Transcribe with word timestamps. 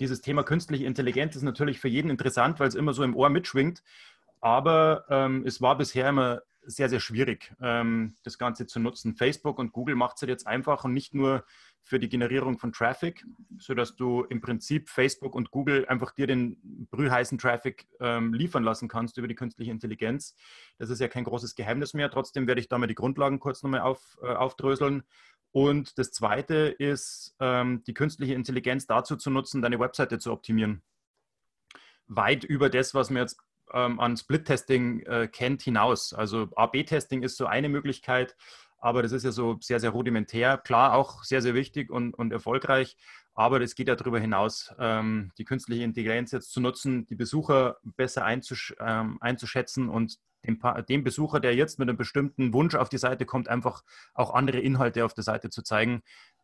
Dieses 0.00 0.22
Thema 0.22 0.42
künstliche 0.42 0.86
Intelligenz 0.86 1.36
ist 1.36 1.42
natürlich 1.42 1.78
für 1.78 1.88
jeden 1.88 2.08
interessant, 2.08 2.58
weil 2.58 2.68
es 2.68 2.74
immer 2.74 2.94
so 2.94 3.04
im 3.04 3.14
Ohr 3.14 3.28
mitschwingt. 3.28 3.82
Aber 4.40 5.04
ähm, 5.10 5.44
es 5.46 5.60
war 5.60 5.76
bisher 5.76 6.08
immer 6.08 6.40
sehr, 6.62 6.88
sehr 6.88 7.00
schwierig, 7.00 7.52
ähm, 7.60 8.14
das 8.22 8.38
Ganze 8.38 8.66
zu 8.66 8.80
nutzen. 8.80 9.14
Facebook 9.14 9.58
und 9.58 9.72
Google 9.72 9.96
macht 9.96 10.16
es 10.16 10.28
jetzt 10.28 10.46
einfach 10.46 10.84
und 10.84 10.92
nicht 10.92 11.14
nur 11.14 11.44
für 11.82 11.98
die 11.98 12.08
Generierung 12.08 12.58
von 12.58 12.72
Traffic, 12.72 13.24
sodass 13.58 13.96
du 13.96 14.22
im 14.24 14.40
Prinzip 14.40 14.88
Facebook 14.88 15.34
und 15.34 15.50
Google 15.50 15.86
einfach 15.86 16.12
dir 16.12 16.26
den 16.26 16.88
brühheißen 16.90 17.38
Traffic 17.38 17.86
ähm, 18.00 18.34
liefern 18.34 18.62
lassen 18.62 18.88
kannst 18.88 19.18
über 19.18 19.28
die 19.28 19.34
künstliche 19.34 19.70
Intelligenz. 19.70 20.36
Das 20.78 20.90
ist 20.90 21.00
ja 21.00 21.08
kein 21.08 21.24
großes 21.24 21.54
Geheimnis 21.54 21.94
mehr. 21.94 22.10
Trotzdem 22.10 22.46
werde 22.46 22.60
ich 22.60 22.68
da 22.68 22.78
mal 22.78 22.86
die 22.86 22.94
Grundlagen 22.94 23.40
kurz 23.40 23.62
nochmal 23.62 23.80
auf, 23.80 24.18
äh, 24.22 24.26
aufdröseln. 24.26 25.02
Und 25.52 25.98
das 25.98 26.12
Zweite 26.12 26.74
ist, 26.78 27.34
ähm, 27.40 27.82
die 27.84 27.94
künstliche 27.94 28.34
Intelligenz 28.34 28.86
dazu 28.86 29.16
zu 29.16 29.30
nutzen, 29.30 29.62
deine 29.62 29.80
Webseite 29.80 30.18
zu 30.18 30.32
optimieren. 30.32 30.82
Weit 32.06 32.44
über 32.44 32.70
das, 32.70 32.94
was 32.94 33.10
wir 33.10 33.20
jetzt 33.20 33.40
ähm, 33.72 34.00
an 34.00 34.16
Split-Testing 34.16 35.00
äh, 35.00 35.28
kennt, 35.28 35.62
hinaus. 35.62 36.12
Also 36.12 36.48
A-B-Testing 36.56 37.22
ist 37.22 37.36
so 37.36 37.46
eine 37.46 37.68
Möglichkeit, 37.68 38.36
aber 38.78 39.02
das 39.02 39.12
ist 39.12 39.24
ja 39.24 39.32
so 39.32 39.58
sehr, 39.60 39.80
sehr 39.80 39.90
rudimentär. 39.90 40.58
Klar, 40.58 40.94
auch 40.94 41.24
sehr, 41.24 41.42
sehr 41.42 41.54
wichtig 41.54 41.90
und, 41.90 42.14
und 42.14 42.32
erfolgreich, 42.32 42.96
aber 43.34 43.60
das 43.60 43.74
geht 43.74 43.88
ja 43.88 43.96
darüber 43.96 44.18
hinaus, 44.18 44.72
ähm, 44.78 45.32
die 45.38 45.44
künstliche 45.44 45.84
Intelligenz 45.84 46.32
jetzt 46.32 46.52
zu 46.52 46.60
nutzen, 46.60 47.06
die 47.06 47.14
Besucher 47.14 47.78
besser 47.82 48.24
einzusch 48.24 48.74
ähm, 48.80 49.18
einzuschätzen 49.20 49.88
und 49.88 50.18
dem, 50.46 50.58
dem, 50.88 51.04
Besucher, 51.04 51.38
der 51.38 51.54
jetzt 51.54 51.78
mit 51.78 51.88
einem 51.88 51.98
bestimmten 51.98 52.52
Wunsch 52.54 52.74
auf 52.74 52.88
die 52.88 52.98
Seite 52.98 53.26
kommt, 53.26 53.48
einfach 53.48 53.82
auch 54.14 54.32
andere 54.32 54.58
Inhalte 54.58 55.04
auf 55.04 55.12
der 55.12 55.24
Seite 55.24 55.50
zu 55.50 55.62
zeigen. 55.62 56.02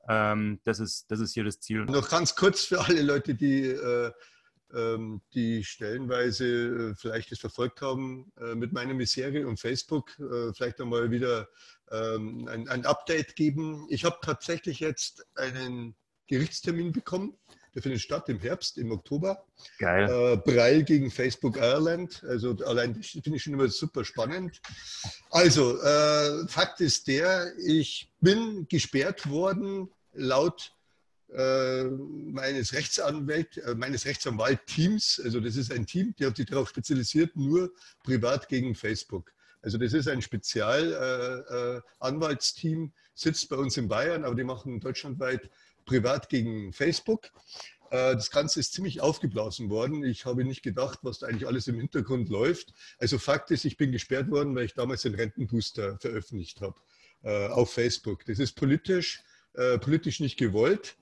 Ähm, 0.09 0.61
das, 0.65 0.81
ist, 0.81 1.11
das 1.11 1.21
ist 1.21 1.33
hier 1.33 1.45
das 1.45 1.61
Ziel. 1.61 1.87
Noch 1.87 2.09
ganz 2.09 2.37
kurz 2.37 2.65
für 2.65 2.81
alle 2.81 3.03
Leute, 3.03 3.35
die 3.35 3.65
äh 3.65 4.13
die 5.35 5.65
stellenweise 5.65 6.47
äh, 6.91 6.95
vielleicht 6.97 7.31
das 7.31 7.39
verfolgt 7.39 7.81
haben 7.83 8.33
äh, 8.41 8.55
mit 8.55 8.73
meiner 8.73 8.95
Misere 8.95 9.47
und 9.47 9.61
Facebook, 9.61 10.19
äh, 10.19 10.53
vielleicht 10.53 10.81
einmal 10.81 11.11
wieder 11.11 11.49
ähm, 11.91 12.49
ein, 12.49 12.69
ein 12.69 12.85
Update 12.85 13.37
geben. 13.37 13.87
Ich 13.91 14.05
habe 14.05 14.19
tatsächlich 14.23 14.81
jetzt 14.81 15.27
einen 15.37 15.95
Gerichtstermin 16.27 16.93
bekommen. 16.93 17.37
Der 17.75 17.83
findet 17.83 18.01
statt 18.01 18.29
im 18.31 18.41
Herbst, 18.41 18.79
im 18.79 18.91
Oktober. 18.91 19.45
Geil. 19.79 20.09
Äh, 20.09 20.37
Breil 20.39 20.83
gegen 20.83 21.11
Facebook 21.11 21.59
Ireland. 21.59 22.25
Also 22.27 22.57
allein 22.65 22.95
das 22.95 23.09
finde 23.09 23.37
ich 23.37 23.43
schon 23.43 23.53
immer 23.53 23.69
super 23.69 24.03
spannend. 24.03 24.63
Also, 25.31 25.79
äh, 25.83 26.49
Fakt 26.49 26.81
ist 26.81 27.07
der, 27.07 27.53
ich 27.59 28.11
bin 28.21 28.67
gesperrt 28.69 29.29
worden 29.29 29.91
laut 30.15 30.73
meines 31.29 32.73
Rechtsanwalt, 32.73 33.59
äh, 33.59 33.75
meines 33.75 34.07
Rechtsanwalt-Teams. 34.07 35.21
Also 35.25 35.41
das 35.41 35.57
ist 35.57 35.73
ein 35.73 35.87
Team, 35.87 36.15
der 36.19 36.29
hat 36.29 36.37
sich 36.37 36.47
darauf 36.47 36.69
spezialisiert, 36.69 37.35
nur 37.37 37.73
privat 38.05 38.49
gegen 38.49 38.75
Facebook. 38.75 39.33
Also 39.61 39.79
das 39.79 39.93
ist 39.93 40.07
ein 40.07 40.23
Spezialanwaltsteam, 40.23 42.85
äh, 42.85 42.91
sitzt 43.15 43.49
bei 43.49 43.57
uns 43.57 43.77
in 43.77 43.89
Bayern, 43.89 44.25
aber 44.25 44.37
die 44.37 44.45
machen 44.45 44.79
deutschlandweit 44.79 45.51
privat 45.85 46.29
gegen 46.29 46.73
Facebook. 46.73 47.31
Das 47.91 48.31
Ganze 48.33 48.59
ist 48.59 48.73
ziemlich 48.73 49.01
aufgeblasen 49.01 49.71
worden. 49.71 50.03
Ich 50.03 50.25
habe 50.25 50.45
nicht 50.45 50.63
gedacht, 50.63 50.99
was 51.03 51.21
da 51.21 51.29
eigentlich 51.29 51.47
alles 51.47 51.69
im 51.69 51.77
Hintergrund 51.77 52.29
läuft. 52.29 52.73
Also 52.99 53.17
Fakt 53.17 53.53
ist, 53.53 53.65
ich 53.65 53.77
bin 53.77 53.93
gesperrt 53.93 54.29
worden, 54.29 54.57
weil 54.57 54.65
ich 54.65 54.75
damals 54.75 55.03
den 55.03 55.15
Rentenbooster 55.15 55.97
veröffentlicht 56.01 56.61
habe 56.61 56.75
auf 57.23 57.73
Facebook. 57.73 58.25
Das 58.25 58.41
ist 58.41 58.57
politisch, 58.57 59.23
politisch 59.81 60.19
nicht 60.19 60.37
gewollt. 60.37 60.97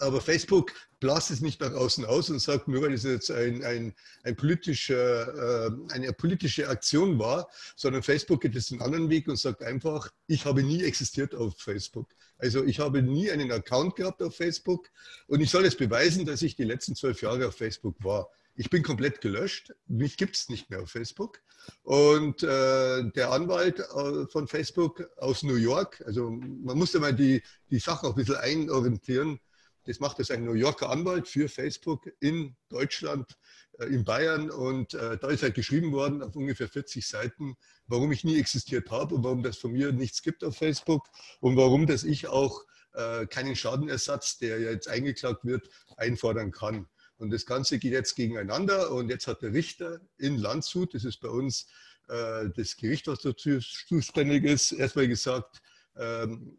Aber 0.00 0.20
Facebook 0.20 0.72
blast 1.00 1.30
es 1.30 1.40
nicht 1.40 1.60
nach 1.60 1.72
außen 1.72 2.04
aus 2.04 2.30
und 2.30 2.38
sagt, 2.38 2.68
nur 2.68 2.82
weil 2.82 2.92
es 2.92 3.02
jetzt 3.04 3.30
ein, 3.30 3.64
ein, 3.64 3.94
ein 4.22 4.36
politischer, 4.36 5.66
äh, 5.66 5.70
eine 5.92 6.12
politische 6.12 6.68
Aktion 6.68 7.18
war, 7.18 7.48
sondern 7.76 8.02
Facebook 8.02 8.42
geht 8.42 8.54
es 8.54 8.70
einen 8.70 8.82
anderen 8.82 9.10
Weg 9.10 9.28
und 9.28 9.36
sagt 9.36 9.62
einfach, 9.62 10.10
ich 10.26 10.44
habe 10.44 10.62
nie 10.62 10.84
existiert 10.84 11.34
auf 11.34 11.54
Facebook. 11.58 12.08
Also 12.38 12.64
ich 12.64 12.78
habe 12.78 13.02
nie 13.02 13.30
einen 13.30 13.50
Account 13.50 13.96
gehabt 13.96 14.22
auf 14.22 14.36
Facebook 14.36 14.88
und 15.26 15.40
ich 15.40 15.50
soll 15.50 15.64
jetzt 15.64 15.78
beweisen, 15.78 16.26
dass 16.26 16.42
ich 16.42 16.56
die 16.56 16.64
letzten 16.64 16.94
zwölf 16.94 17.20
Jahre 17.22 17.48
auf 17.48 17.56
Facebook 17.56 17.96
war. 18.02 18.30
Ich 18.56 18.68
bin 18.68 18.82
komplett 18.82 19.20
gelöscht, 19.20 19.72
mich 19.86 20.16
gibt 20.18 20.36
es 20.36 20.48
nicht 20.48 20.68
mehr 20.70 20.82
auf 20.82 20.90
Facebook. 20.90 21.40
Und 21.82 22.42
äh, 22.42 23.10
der 23.10 23.32
Anwalt 23.32 23.78
äh, 23.78 24.26
von 24.26 24.48
Facebook 24.48 25.08
aus 25.18 25.42
New 25.42 25.56
York, 25.56 26.02
also 26.06 26.30
man 26.30 26.76
muss 26.76 26.92
ja 26.92 27.00
mal 27.00 27.14
die, 27.14 27.42
die 27.70 27.78
Sache 27.78 28.06
auch 28.06 28.10
ein 28.10 28.16
bisschen 28.16 28.36
einorientieren, 28.36 29.40
das 29.90 29.98
macht 29.98 30.18
jetzt 30.20 30.30
ein 30.30 30.44
New 30.44 30.52
Yorker 30.52 30.88
Anwalt 30.88 31.26
für 31.26 31.48
Facebook 31.48 32.08
in 32.20 32.54
Deutschland, 32.68 33.36
äh, 33.80 33.86
in 33.86 34.04
Bayern. 34.04 34.48
Und 34.48 34.94
äh, 34.94 35.18
da 35.18 35.28
ist 35.28 35.42
halt 35.42 35.56
geschrieben 35.56 35.90
worden 35.90 36.22
auf 36.22 36.36
ungefähr 36.36 36.68
40 36.68 37.06
Seiten, 37.06 37.56
warum 37.88 38.12
ich 38.12 38.22
nie 38.22 38.38
existiert 38.38 38.88
habe 38.92 39.16
und 39.16 39.24
warum 39.24 39.42
das 39.42 39.58
von 39.58 39.72
mir 39.72 39.90
nichts 39.92 40.22
gibt 40.22 40.44
auf 40.44 40.56
Facebook 40.56 41.08
und 41.40 41.56
warum 41.56 41.88
das 41.88 42.04
ich 42.04 42.28
auch 42.28 42.62
äh, 42.94 43.26
keinen 43.26 43.56
Schadenersatz, 43.56 44.38
der 44.38 44.60
jetzt 44.60 44.86
eingeklagt 44.88 45.44
wird, 45.44 45.68
einfordern 45.96 46.52
kann. 46.52 46.86
Und 47.16 47.30
das 47.30 47.44
Ganze 47.44 47.80
geht 47.80 47.92
jetzt 47.92 48.14
gegeneinander. 48.14 48.92
Und 48.92 49.10
jetzt 49.10 49.26
hat 49.26 49.42
der 49.42 49.52
Richter 49.52 50.00
in 50.18 50.38
Landshut, 50.38 50.94
das 50.94 51.04
ist 51.04 51.20
bei 51.20 51.28
uns 51.28 51.66
das 52.56 52.76
Gericht, 52.76 53.06
was 53.06 53.20
dazu 53.20 53.60
zuständig 53.60 54.42
ist, 54.42 54.72
erstmal 54.72 55.06
gesagt, 55.06 55.62
ähm, 55.96 56.58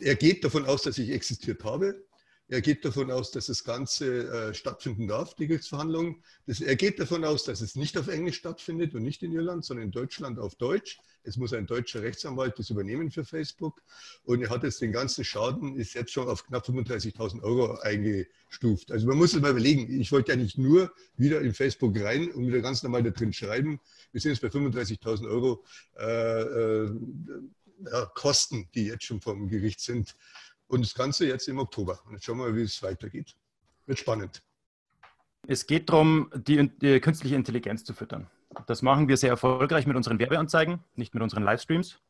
er 0.00 0.16
geht 0.16 0.42
davon 0.44 0.66
aus, 0.66 0.82
dass 0.82 0.98
ich 0.98 1.10
existiert 1.10 1.62
habe. 1.62 2.04
Er 2.52 2.60
geht 2.60 2.84
davon 2.84 3.10
aus, 3.10 3.30
dass 3.30 3.46
das 3.46 3.64
Ganze 3.64 4.28
äh, 4.28 4.52
stattfinden 4.52 5.08
darf, 5.08 5.34
die 5.34 5.46
Gerichtsverhandlung. 5.46 6.22
Das, 6.46 6.60
er 6.60 6.76
geht 6.76 7.00
davon 7.00 7.24
aus, 7.24 7.44
dass 7.44 7.62
es 7.62 7.76
nicht 7.76 7.96
auf 7.96 8.08
Englisch 8.08 8.36
stattfindet 8.36 8.94
und 8.94 9.04
nicht 9.04 9.22
in 9.22 9.32
Irland, 9.32 9.64
sondern 9.64 9.86
in 9.86 9.90
Deutschland 9.90 10.38
auf 10.38 10.54
Deutsch. 10.56 11.00
Es 11.22 11.38
muss 11.38 11.54
ein 11.54 11.66
deutscher 11.66 12.02
Rechtsanwalt 12.02 12.58
das 12.58 12.68
übernehmen 12.68 13.10
für 13.10 13.24
Facebook. 13.24 13.80
Und 14.24 14.42
er 14.42 14.50
hat 14.50 14.64
jetzt 14.64 14.82
den 14.82 14.92
ganzen 14.92 15.24
Schaden, 15.24 15.76
ist 15.76 15.94
jetzt 15.94 16.12
schon 16.12 16.28
auf 16.28 16.46
knapp 16.46 16.68
35.000 16.68 17.42
Euro 17.42 17.78
eingestuft. 17.78 18.92
Also 18.92 19.06
man 19.06 19.16
muss 19.16 19.32
es 19.32 19.40
mal 19.40 19.52
überlegen. 19.52 19.98
Ich 19.98 20.12
wollte 20.12 20.32
ja 20.32 20.36
nicht 20.36 20.58
nur 20.58 20.92
wieder 21.16 21.40
in 21.40 21.54
Facebook 21.54 21.98
rein 21.98 22.30
und 22.32 22.48
wieder 22.48 22.60
ganz 22.60 22.82
normal 22.82 23.02
da 23.02 23.08
drin 23.08 23.32
schreiben. 23.32 23.80
Wir 24.12 24.20
sind 24.20 24.32
jetzt 24.32 24.42
bei 24.42 24.48
35.000 24.48 25.26
Euro 25.26 25.64
äh, 25.98 26.42
äh, 26.42 26.90
ja, 27.90 28.04
Kosten, 28.14 28.68
die 28.74 28.88
jetzt 28.88 29.04
schon 29.04 29.22
vom 29.22 29.48
Gericht 29.48 29.80
sind. 29.80 30.14
Und 30.72 30.86
das 30.86 30.94
Ganze 30.94 31.26
jetzt 31.26 31.48
im 31.48 31.58
Oktober. 31.58 32.00
Und 32.06 32.14
jetzt 32.14 32.24
schauen 32.24 32.38
wir 32.38 32.46
mal, 32.48 32.56
wie 32.56 32.62
es 32.62 32.82
weitergeht. 32.82 33.36
Wird 33.84 33.98
spannend. 33.98 34.42
Es 35.46 35.66
geht 35.66 35.90
darum, 35.90 36.30
die, 36.34 36.70
die, 36.78 36.98
künstliche 36.98 37.34
Intelligenz 37.34 37.84
zu 37.84 37.92
füttern. 37.92 38.26
Das 38.66 38.80
machen 38.80 39.06
wir 39.06 39.18
sehr 39.18 39.28
erfolgreich 39.28 39.86
mit 39.86 39.96
unseren 39.96 40.18
Werbeanzeigen, 40.18 40.82
nicht 40.94 41.12
mit 41.12 41.22
unseren 41.22 41.42
Livestreams 41.42 42.00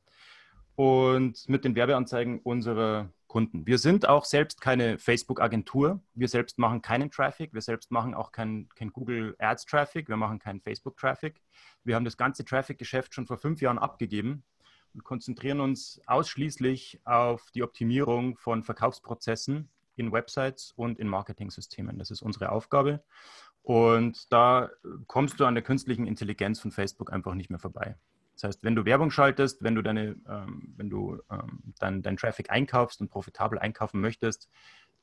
und 0.77 1.49
mit 1.49 1.65
den 1.65 1.75
Werbeanzeigen 1.75 2.39
unserer 2.39 3.13
Kunden. 3.27 3.67
Wir 3.67 3.79
sind 3.79 4.09
auch 4.09 4.25
selbst 4.25 4.61
keine 4.61 4.97
Facebook-Agentur. 4.97 6.01
Wir 6.15 6.29
selbst 6.29 6.57
machen 6.57 6.83
keinen 6.83 7.11
Traffic. 7.11 7.53
Wir 7.53 7.63
selbst 7.63 7.91
machen 7.91 8.15
auch 8.15 8.31
keinen 8.31 8.69
kein 8.77 8.93
Google 8.93 9.35
Ads 9.41 9.65
Traffic. 9.65 10.09
Wir 10.09 10.17
machen 10.17 10.39
keinen 10.39 10.61
Facebook 10.61 10.97
Traffic. 10.97 11.41
Wir 11.83 11.97
haben 11.97 12.05
das 12.05 12.17
ganze 12.17 12.45
Traffic-Geschäft 12.45 13.13
schon 13.13 13.27
vor 13.27 13.39
fünf 13.39 13.61
Jahren 13.61 13.79
abgegeben 13.79 14.45
und 14.95 15.05
konzentrieren 15.05 15.61
uns 15.61 16.01
ausschließlich 16.07 17.01
auf 17.05 17.51
die 17.55 17.63
Optimierung 17.63 18.37
von 18.37 18.63
Verkaufsprozessen 18.63 19.69
in 19.97 20.13
Websites 20.13 20.73
und 20.77 20.99
in 20.99 21.09
Marketing-Systemen. 21.09 21.99
Das 21.99 22.11
ist 22.11 22.23
unsere 22.23 22.51
Aufgabe. 22.51 23.03
Und 23.63 24.33
da 24.33 24.71
kommst 25.07 25.39
du 25.39 25.45
an 25.45 25.55
der 25.55 25.63
künstlichen 25.63 26.07
Intelligenz 26.07 26.61
von 26.61 26.73
Facebook 26.73 27.13
einfach 27.13 27.35
nicht 27.35 27.51
mehr 27.51 27.61
vorbei. 27.61 27.97
Das 28.35 28.45
heißt, 28.45 28.65
wenn 28.65 28.75
du 28.75 28.85
Werbung 28.85 29.11
schaltest, 29.11 29.63
wenn 29.63 29.75
du 29.75 29.83
deine, 29.83 30.17
ähm, 30.29 30.75
wenn 30.77 30.91
du 30.91 31.21
ähm, 31.31 31.75
dein, 31.79 32.03
dein 32.03 32.17
Traffic 32.17 32.51
einkaufst 32.51 33.01
und 33.01 33.09
profitabel 33.09 33.59
einkaufen 33.59 34.01
möchtest, 34.01 34.49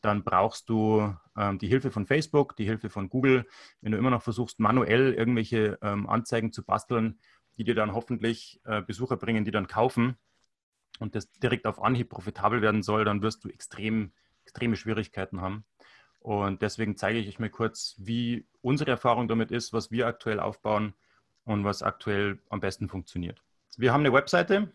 dann 0.01 0.23
brauchst 0.23 0.69
du 0.69 1.13
ähm, 1.37 1.59
die 1.59 1.67
Hilfe 1.67 1.91
von 1.91 2.05
Facebook, 2.05 2.55
die 2.55 2.65
Hilfe 2.65 2.89
von 2.89 3.09
Google. 3.09 3.45
Wenn 3.81 3.91
du 3.91 3.97
immer 3.97 4.09
noch 4.09 4.23
versuchst, 4.23 4.59
manuell 4.59 5.13
irgendwelche 5.13 5.77
ähm, 5.81 6.09
Anzeigen 6.09 6.51
zu 6.51 6.63
basteln, 6.63 7.19
die 7.59 7.65
dir 7.65 7.75
dann 7.75 7.93
hoffentlich 7.93 8.61
äh, 8.63 8.81
Besucher 8.81 9.17
bringen, 9.17 9.43
die 9.43 9.51
dann 9.51 9.67
kaufen 9.67 10.17
und 10.99 11.13
das 11.13 11.29
direkt 11.33 11.67
auf 11.67 11.83
Anhieb 11.83 12.09
profitabel 12.09 12.61
werden 12.61 12.81
soll, 12.83 13.03
dann 13.03 13.21
wirst 13.21 13.43
du 13.43 13.49
extrem, 13.49 14.13
extreme 14.43 14.77
Schwierigkeiten 14.77 15.41
haben. 15.41 15.65
Und 16.19 16.61
deswegen 16.61 16.95
zeige 16.95 17.19
ich 17.19 17.27
euch 17.27 17.37
mal 17.39 17.49
kurz, 17.49 17.95
wie 17.97 18.47
unsere 18.61 18.91
Erfahrung 18.91 19.27
damit 19.27 19.51
ist, 19.51 19.73
was 19.73 19.91
wir 19.91 20.07
aktuell 20.07 20.39
aufbauen 20.39 20.93
und 21.43 21.65
was 21.65 21.83
aktuell 21.83 22.39
am 22.49 22.61
besten 22.61 22.87
funktioniert. 22.87 23.43
Wir 23.77 23.91
haben 23.91 24.01
eine 24.01 24.13
Webseite 24.13 24.71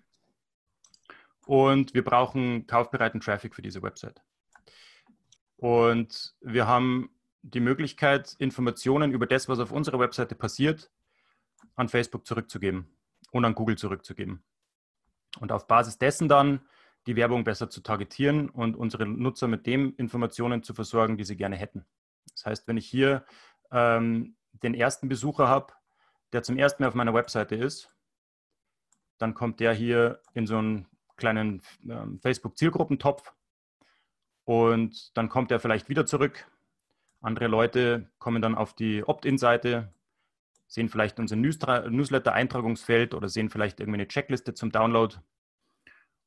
und 1.46 1.94
wir 1.94 2.04
brauchen 2.04 2.66
kaufbereiten 2.66 3.20
Traffic 3.20 3.54
für 3.54 3.62
diese 3.62 3.82
Website. 3.82 4.22
Und 5.56 6.34
wir 6.42 6.66
haben 6.66 7.08
die 7.40 7.60
Möglichkeit, 7.60 8.34
Informationen 8.38 9.12
über 9.12 9.26
das, 9.26 9.48
was 9.48 9.58
auf 9.58 9.72
unserer 9.72 9.98
Webseite 9.98 10.34
passiert, 10.34 10.90
an 11.76 11.88
Facebook 11.88 12.26
zurückzugeben 12.26 12.86
und 13.30 13.44
an 13.44 13.54
Google 13.54 13.76
zurückzugeben. 13.76 14.42
Und 15.40 15.52
auf 15.52 15.66
Basis 15.66 15.98
dessen 15.98 16.28
dann 16.28 16.60
die 17.06 17.16
Werbung 17.16 17.44
besser 17.44 17.68
zu 17.68 17.82
targetieren 17.82 18.48
und 18.48 18.76
unsere 18.76 19.06
Nutzer 19.06 19.48
mit 19.48 19.66
den 19.66 19.94
Informationen 19.94 20.62
zu 20.62 20.74
versorgen, 20.74 21.16
die 21.16 21.24
sie 21.24 21.36
gerne 21.36 21.56
hätten. 21.56 21.84
Das 22.32 22.46
heißt, 22.46 22.68
wenn 22.68 22.76
ich 22.76 22.86
hier 22.86 23.24
ähm, 23.70 24.36
den 24.52 24.74
ersten 24.74 25.08
Besucher 25.08 25.48
habe, 25.48 25.74
der 26.32 26.42
zum 26.42 26.56
ersten 26.56 26.82
Mal 26.82 26.88
auf 26.88 26.94
meiner 26.94 27.14
Webseite 27.14 27.56
ist, 27.56 27.90
dann 29.18 29.34
kommt 29.34 29.60
der 29.60 29.72
hier 29.72 30.20
in 30.32 30.46
so 30.46 30.58
einen 30.58 30.86
kleinen 31.16 31.62
ähm, 31.88 32.18
Facebook-Zielgruppentopf 32.20 33.32
und 34.44 35.16
dann 35.16 35.28
kommt 35.28 35.50
er 35.50 35.60
vielleicht 35.60 35.88
wieder 35.88 36.06
zurück. 36.06 36.50
Andere 37.20 37.46
Leute 37.46 38.10
kommen 38.18 38.42
dann 38.42 38.54
auf 38.54 38.74
die 38.74 39.04
Opt-in-Seite, 39.04 39.92
sehen 40.66 40.88
vielleicht 40.88 41.18
unser 41.18 41.36
Newsletter-Eintragungsfeld 41.36 43.14
oder 43.14 43.28
sehen 43.28 43.50
vielleicht 43.50 43.80
irgendwie 43.80 43.98
eine 43.98 44.08
Checkliste 44.08 44.54
zum 44.54 44.72
Download 44.72 45.16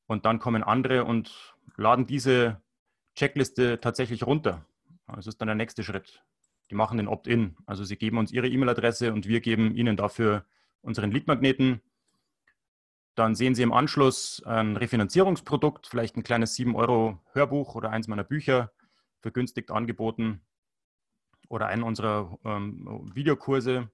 und 0.07 0.25
dann 0.25 0.39
kommen 0.39 0.63
andere 0.63 1.04
und 1.06 1.56
laden 1.75 2.07
diese 2.07 2.62
Checkliste 3.16 3.80
tatsächlich 3.80 4.25
runter. 4.25 4.66
Das 5.07 5.28
ist 5.28 5.39
dann 5.39 5.48
der 5.48 5.56
nächste 5.56 5.84
Schritt. 5.84 6.24
Die 6.69 6.75
machen 6.75 6.98
den 6.98 7.07
Opt-in. 7.07 7.56
Also 7.66 7.84
sie 7.84 7.98
geben 7.98 8.18
uns 8.18 8.31
ihre 8.31 8.48
E-Mail-Adresse 8.48 9.13
und 9.13 9.28
wir 9.28 9.42
geben 9.42 9.75
ihnen 9.75 9.95
dafür 9.95 10.45
unseren 10.81 11.12
Lead-Magneten. 11.12 11.81
Dann 13.16 13.36
sehen 13.36 13.56
Sie 13.56 13.63
im 13.63 13.74
Anschluss 13.74 14.44
ein 14.45 14.78
Refinanzierungsprodukt, 14.78 15.88
vielleicht 15.88 16.18
ein 16.18 16.24
kleines 16.24 16.56
7 16.56 16.75
Euro 16.75 17.19
Hörbuch 17.31 17.74
oder 17.74 17.89
eins 17.89 18.07
meiner 18.07 18.24
Bücher 18.24 18.72
vergünstigt 19.22 19.72
angeboten 19.72 20.42
oder 21.50 21.68
einen 21.68 21.84
unserer 21.84 22.38
ähm, 22.45 23.12
Videokurse. 23.16 23.89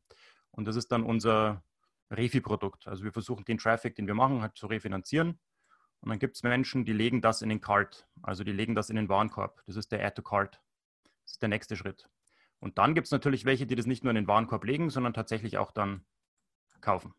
Und 0.54 0.66
das 0.66 0.76
ist 0.76 0.92
dann 0.92 1.04
unser 1.04 1.64
Refi-Produkt. 2.12 2.88
Also 2.88 3.04
wir 3.04 3.12
versuchen 3.12 3.44
den 3.46 3.58
Traffic, 3.58 3.96
den 3.96 4.08
wir 4.08 4.14
machen, 4.14 4.42
halt 4.42 4.56
zu 4.56 4.68
refinanzieren. 4.68 5.40
Und 6.00 6.10
dann 6.10 6.20
gibt 6.20 6.36
es 6.36 6.44
Menschen, 6.44 6.86
die 6.86 6.94
legen 6.94 7.22
das 7.22 7.42
in 7.42 7.50
den 7.50 7.62
Cart, 7.62 8.08
also 8.22 8.44
die 8.44 8.52
legen 8.52 8.76
das 8.76 8.90
in 8.90 8.96
den 8.96 9.10
Warenkorb. 9.10 9.64
Das 9.66 9.76
ist 9.76 9.92
der 9.92 10.06
Add 10.06 10.16
to 10.16 10.22
Cart. 10.22 10.62
Das 11.24 11.34
ist 11.34 11.42
der 11.42 11.50
nächste 11.50 11.76
Schritt. 11.76 12.10
Und 12.60 12.78
dann 12.78 12.94
gibt 12.94 13.06
es 13.06 13.12
natürlich 13.12 13.46
welche, 13.46 13.66
die 13.66 13.76
das 13.76 13.86
nicht 13.86 14.04
nur 14.04 14.12
in 14.12 14.16
den 14.16 14.28
Warenkorb 14.28 14.64
legen, 14.64 14.90
sondern 14.90 15.14
tatsächlich 15.14 15.58
auch 15.58 15.72
dann 15.72 16.06
kaufen. 16.82 17.14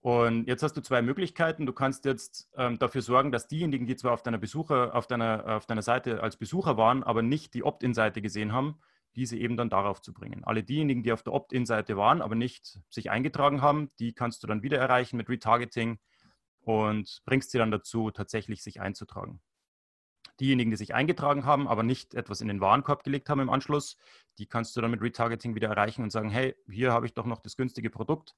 Und 0.00 0.46
jetzt 0.46 0.62
hast 0.62 0.74
du 0.76 0.82
zwei 0.82 1.02
Möglichkeiten. 1.02 1.66
Du 1.66 1.72
kannst 1.72 2.04
jetzt 2.04 2.48
ähm, 2.56 2.78
dafür 2.78 3.02
sorgen, 3.02 3.32
dass 3.32 3.48
diejenigen, 3.48 3.86
die 3.86 3.96
zwar 3.96 4.12
auf 4.12 4.22
deiner 4.22 4.38
Besucher, 4.38 4.94
auf 4.94 5.06
deiner, 5.06 5.56
auf 5.56 5.66
deiner 5.66 5.82
Seite 5.82 6.22
als 6.22 6.36
Besucher 6.36 6.76
waren, 6.76 7.02
aber 7.02 7.22
nicht 7.22 7.54
die 7.54 7.64
Opt-in-Seite 7.64 8.22
gesehen 8.22 8.52
haben, 8.52 8.78
diese 9.16 9.36
eben 9.36 9.56
dann 9.56 9.70
darauf 9.70 10.02
zu 10.02 10.12
bringen. 10.12 10.44
Alle 10.44 10.62
diejenigen, 10.62 11.02
die 11.02 11.12
auf 11.12 11.22
der 11.22 11.32
Opt-in-Seite 11.32 11.96
waren, 11.96 12.22
aber 12.22 12.34
nicht 12.34 12.78
sich 12.90 13.10
eingetragen 13.10 13.62
haben, 13.62 13.90
die 13.98 14.12
kannst 14.12 14.42
du 14.42 14.46
dann 14.46 14.62
wieder 14.62 14.78
erreichen 14.78 15.16
mit 15.16 15.28
Retargeting 15.28 15.98
und 16.60 17.22
bringst 17.24 17.50
sie 17.50 17.58
dann 17.58 17.70
dazu, 17.70 18.10
tatsächlich 18.10 18.62
sich 18.62 18.80
einzutragen. 18.80 19.40
Diejenigen, 20.38 20.70
die 20.70 20.76
sich 20.76 20.94
eingetragen 20.94 21.46
haben, 21.46 21.66
aber 21.66 21.82
nicht 21.82 22.14
etwas 22.14 22.42
in 22.42 22.48
den 22.48 22.60
Warenkorb 22.60 23.04
gelegt 23.04 23.30
haben 23.30 23.40
im 23.40 23.48
Anschluss, 23.48 23.96
die 24.38 24.46
kannst 24.46 24.76
du 24.76 24.82
dann 24.82 24.90
mit 24.90 25.00
Retargeting 25.00 25.54
wieder 25.54 25.68
erreichen 25.68 26.02
und 26.02 26.10
sagen, 26.10 26.28
hey, 26.28 26.54
hier 26.70 26.92
habe 26.92 27.06
ich 27.06 27.14
doch 27.14 27.24
noch 27.24 27.40
das 27.40 27.56
günstige 27.56 27.88
Produkt, 27.88 28.34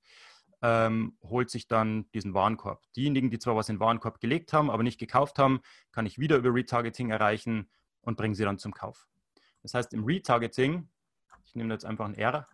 ähm, 0.63 1.19
holt 1.23 1.51
sich 1.51 1.67
dann 1.67 2.09
diesen 2.13 2.35
Warenkorb. 2.35 2.85
Diejenigen, 2.95 3.31
die 3.31 3.41
zwar 3.41 3.57
was 3.57 3.69
in 3.69 3.77
den 3.77 3.81
Warenkorb 3.81 4.21
gelegt 4.21 4.53
haben, 4.53 4.71
aber 4.71 4.85
nicht 4.85 5.01
gekauft 5.01 5.41
haben, 5.41 5.61
kann 5.91 6.07
ich 6.07 6.19
wieder 6.19 6.37
über 6.37 6.55
Retargeting 6.55 7.11
erreichen 7.11 7.69
und 8.01 8.17
bringe 8.17 8.37
sie 8.37 8.45
dann 8.45 8.59
zum 8.59 8.73
Kauf. 8.73 9.09
Das 9.63 9.75
heißt, 9.75 9.93
im 9.95 10.05
Retargeting, 10.05 10.89
ich 11.45 11.55
nehme 11.55 11.73
jetzt 11.75 11.85
einfach 11.85 12.07
ein 12.07 12.15
R, 12.15 12.49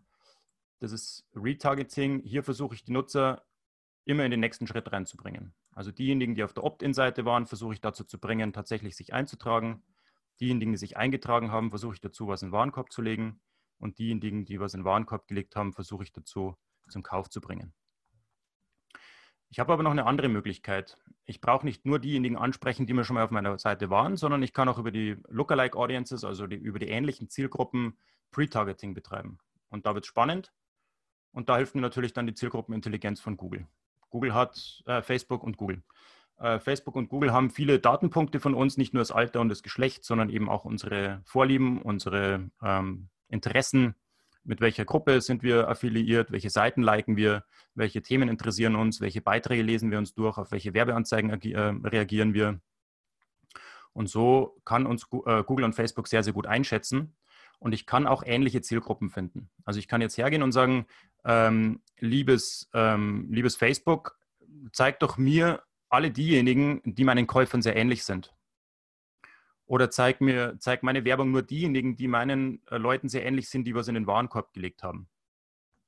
das 0.80 0.92
ist 0.92 1.26
Retargeting, 1.34 2.20
hier 2.20 2.42
versuche 2.42 2.74
ich 2.74 2.84
die 2.84 2.92
Nutzer 2.92 3.44
immer 4.04 4.24
in 4.24 4.30
den 4.30 4.40
nächsten 4.40 4.66
Schritt 4.66 4.92
reinzubringen. 4.92 5.54
Also 5.72 5.90
diejenigen, 5.90 6.34
die 6.34 6.44
auf 6.44 6.52
der 6.52 6.64
Opt-in-Seite 6.64 7.24
waren, 7.24 7.46
versuche 7.46 7.74
ich 7.74 7.80
dazu 7.80 8.04
zu 8.04 8.18
bringen, 8.18 8.52
tatsächlich 8.52 8.96
sich 8.96 9.12
einzutragen. 9.12 9.82
Diejenigen, 10.40 10.72
die 10.72 10.78
sich 10.78 10.96
eingetragen 10.96 11.50
haben, 11.50 11.70
versuche 11.70 11.94
ich 11.94 12.00
dazu, 12.00 12.28
was 12.28 12.42
in 12.42 12.48
den 12.48 12.52
Warenkorb 12.52 12.92
zu 12.92 13.02
legen. 13.02 13.40
Und 13.78 13.98
diejenigen, 13.98 14.44
die 14.44 14.60
was 14.60 14.74
in 14.74 14.80
den 14.80 14.84
Warenkorb 14.84 15.26
gelegt 15.26 15.56
haben, 15.56 15.72
versuche 15.72 16.04
ich 16.04 16.12
dazu, 16.12 16.56
zum 16.88 17.02
Kauf 17.02 17.28
zu 17.28 17.40
bringen. 17.40 17.72
Ich 19.50 19.58
habe 19.58 19.72
aber 19.72 19.82
noch 19.82 19.90
eine 19.90 20.06
andere 20.06 20.28
Möglichkeit. 20.28 20.98
Ich 21.26 21.40
brauche 21.40 21.64
nicht 21.64 21.86
nur 21.86 21.98
diejenigen 21.98 22.36
ansprechen, 22.36 22.86
die 22.86 22.92
mir 22.92 23.04
schon 23.04 23.14
mal 23.14 23.24
auf 23.24 23.30
meiner 23.30 23.58
Seite 23.58 23.88
waren, 23.90 24.16
sondern 24.16 24.42
ich 24.42 24.52
kann 24.52 24.68
auch 24.68 24.78
über 24.78 24.90
die 24.90 25.16
Lookalike 25.28 25.78
Audiences, 25.78 26.24
also 26.24 26.46
die, 26.46 26.56
über 26.56 26.78
die 26.78 26.88
ähnlichen 26.88 27.28
Zielgruppen, 27.28 27.96
Pre-Targeting 28.30 28.94
betreiben. 28.94 29.38
Und 29.68 29.86
da 29.86 29.94
wird 29.94 30.04
es 30.04 30.08
spannend. 30.08 30.52
Und 31.32 31.48
da 31.48 31.56
hilft 31.56 31.74
mir 31.74 31.80
natürlich 31.80 32.12
dann 32.12 32.26
die 32.26 32.34
Zielgruppenintelligenz 32.34 33.20
von 33.20 33.36
Google. 33.36 33.66
Google 34.10 34.34
hat 34.34 34.82
äh, 34.86 35.02
Facebook 35.02 35.42
und 35.42 35.56
Google. 35.56 35.82
Äh, 36.38 36.58
Facebook 36.58 36.96
und 36.96 37.08
Google 37.08 37.32
haben 37.32 37.50
viele 37.50 37.78
Datenpunkte 37.78 38.40
von 38.40 38.54
uns, 38.54 38.76
nicht 38.76 38.94
nur 38.94 39.00
das 39.00 39.12
Alter 39.12 39.40
und 39.40 39.48
das 39.48 39.62
Geschlecht, 39.62 40.04
sondern 40.04 40.30
eben 40.30 40.48
auch 40.48 40.64
unsere 40.64 41.22
Vorlieben, 41.24 41.82
unsere 41.82 42.50
ähm, 42.62 43.08
Interessen, 43.28 43.94
mit 44.44 44.60
welcher 44.60 44.84
Gruppe 44.84 45.20
sind 45.20 45.42
wir 45.42 45.68
affiliiert, 45.68 46.30
welche 46.30 46.50
Seiten 46.50 46.82
liken 46.82 47.16
wir, 47.16 47.44
welche 47.74 48.02
Themen 48.02 48.28
interessieren 48.28 48.76
uns, 48.76 49.00
welche 49.00 49.20
Beiträge 49.20 49.62
lesen 49.62 49.90
wir 49.90 49.98
uns 49.98 50.14
durch, 50.14 50.38
auf 50.38 50.52
welche 50.52 50.74
Werbeanzeigen 50.74 51.30
äh, 51.30 51.58
reagieren 51.88 52.34
wir. 52.34 52.60
Und 53.92 54.08
so 54.08 54.60
kann 54.64 54.86
uns 54.86 55.06
äh, 55.26 55.42
Google 55.44 55.64
und 55.64 55.74
Facebook 55.74 56.08
sehr, 56.08 56.22
sehr 56.22 56.32
gut 56.32 56.46
einschätzen. 56.46 57.16
Und 57.58 57.72
ich 57.72 57.86
kann 57.86 58.06
auch 58.06 58.22
ähnliche 58.24 58.60
Zielgruppen 58.60 59.08
finden. 59.08 59.48
Also 59.64 59.78
ich 59.78 59.88
kann 59.88 60.00
jetzt 60.00 60.18
hergehen 60.18 60.42
und 60.42 60.52
sagen, 60.52 60.86
ähm, 61.24 61.80
liebes, 61.98 62.68
ähm, 62.74 63.28
liebes 63.30 63.56
Facebook, 63.56 64.18
zeig 64.72 65.00
doch 65.00 65.16
mir 65.16 65.62
alle 65.88 66.10
diejenigen, 66.10 66.82
die 66.84 67.04
meinen 67.04 67.26
Käufern 67.26 67.62
sehr 67.62 67.76
ähnlich 67.76 68.04
sind. 68.04 68.34
Oder 69.66 69.90
zeig 69.90 70.20
mir, 70.20 70.56
zeig 70.58 70.82
meine 70.82 71.04
Werbung 71.04 71.30
nur 71.30 71.42
diejenigen, 71.42 71.96
die 71.96 72.08
meinen 72.08 72.62
äh, 72.66 72.76
Leuten 72.76 73.08
sehr 73.08 73.24
ähnlich 73.24 73.48
sind, 73.48 73.64
die 73.64 73.74
was 73.74 73.88
in 73.88 73.94
den 73.94 74.06
Warenkorb 74.06 74.52
gelegt 74.52 74.82
haben. 74.82 75.08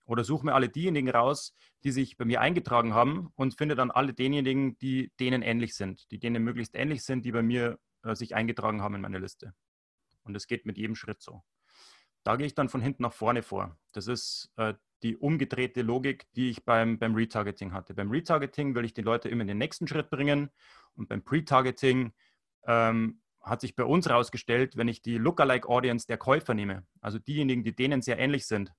Oder 0.04 0.25
such 0.25 0.45
mir 0.45 0.54
alle 0.54 0.68
diejenigen 0.68 1.11
raus, 1.11 1.54
die 1.85 1.90
sich 1.90 2.16
bei 2.16 2.25
mir 2.25 2.40
eingetragen 2.40 2.95
haben 2.95 3.33
und 3.35 3.56
finde 3.56 3.75
dann 3.75 3.90
alle 3.90 4.14
denjenigen, 4.14 4.78
die 4.78 5.12
denen 5.18 5.42
ähnlich 5.42 5.75
sind, 5.75 6.11
die 6.11 6.18
denen 6.18 6.42
möglichst 6.45 6.75
ähnlich 6.75 7.04
sind, 7.04 7.25
die 7.25 7.33
bei 7.33 7.42
mir 7.42 7.78
äh, 8.02 8.14
sich 8.14 8.35
eingetragen 8.35 8.83
haben 8.83 8.95
in 8.95 9.00
meine 9.00 9.18
Liste. 9.18 9.52
Und 10.23 10.35
das 10.35 10.47
geht 10.47 10.64
mit 10.64 10.78
jedem 10.78 10.95
Schritt 10.95 11.21
so. 11.21 11.42
Da 12.23 12.37
gehe 12.37 12.47
ich 12.47 12.54
dann 12.54 12.68
von 12.68 12.80
hinten 12.80 13.02
nach 13.02 13.12
vorne 13.12 13.42
vor. 13.42 13.78
Das 13.92 14.06
ist 14.06 14.50
äh, 14.56 14.75
die 15.02 15.16
umgedrehte 15.16 15.83
Logik, 15.83 16.26
die 16.35 16.50
ich 16.50 16.64
beim, 16.64 16.99
beim 16.99 17.14
Retargeting 17.14 17.73
hatte. 17.73 17.95
Beim 17.95 18.11
Retargeting 18.11 18.75
will 18.75 18.85
ich 18.85 18.95
die 18.95 19.02
Leute 19.02 19.28
immer 19.28 19.42
in 19.42 19.49
den 19.49 19.59
nächsten 19.59 19.87
Schritt 19.87 20.11
bringen 20.11 20.50
und 20.95 21.09
beim 21.09 21.23
Pre-Targeting 21.23 22.12
ähm, 22.66 23.21
hat 23.47 23.61
sich 23.61 23.76
bei 23.76 23.85
uns 23.85 24.09
herausgestellt, 24.09 24.76
wenn 24.76 24.88
ich 24.88 25.03
die 25.03 25.19
Lookalike 25.19 25.69
Audience 25.69 26.07
der 26.07 26.19
Käufer 26.19 26.53
nehme, 26.53 26.85
also 27.00 27.19
diejenigen, 27.19 27.62
die 27.62 27.75
denen 27.75 28.03
sehr 28.03 28.19
ähnlich 28.19 28.47
sind, 28.47 28.73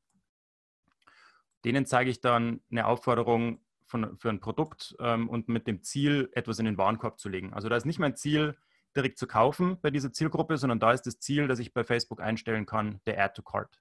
denen 1.63 1.85
zeige 1.85 2.11
ich 2.11 2.19
dann 2.19 2.61
eine 2.69 2.85
Aufforderung 2.85 3.61
von, 3.85 4.17
für 4.17 4.29
ein 4.29 4.41
Produkt 4.41 4.95
ähm, 4.99 5.29
und 5.29 5.47
mit 5.47 5.67
dem 5.67 5.81
Ziel, 5.81 6.29
etwas 6.33 6.59
in 6.59 6.65
den 6.65 6.77
Warenkorb 6.77 7.19
zu 7.19 7.29
legen. 7.29 7.53
Also 7.53 7.69
da 7.69 7.77
ist 7.77 7.85
nicht 7.85 7.99
mein 7.99 8.17
Ziel, 8.17 8.57
direkt 8.95 9.17
zu 9.17 9.27
kaufen 9.27 9.79
bei 9.79 9.89
dieser 9.89 10.11
Zielgruppe, 10.11 10.57
sondern 10.57 10.79
da 10.79 10.91
ist 10.91 11.03
das 11.03 11.19
Ziel, 11.19 11.47
dass 11.47 11.59
ich 11.59 11.73
bei 11.73 11.83
Facebook 11.83 12.19
einstellen 12.19 12.65
kann, 12.65 12.99
der 13.05 13.23
Add 13.23 13.35
to 13.35 13.43
Cart. 13.43 13.79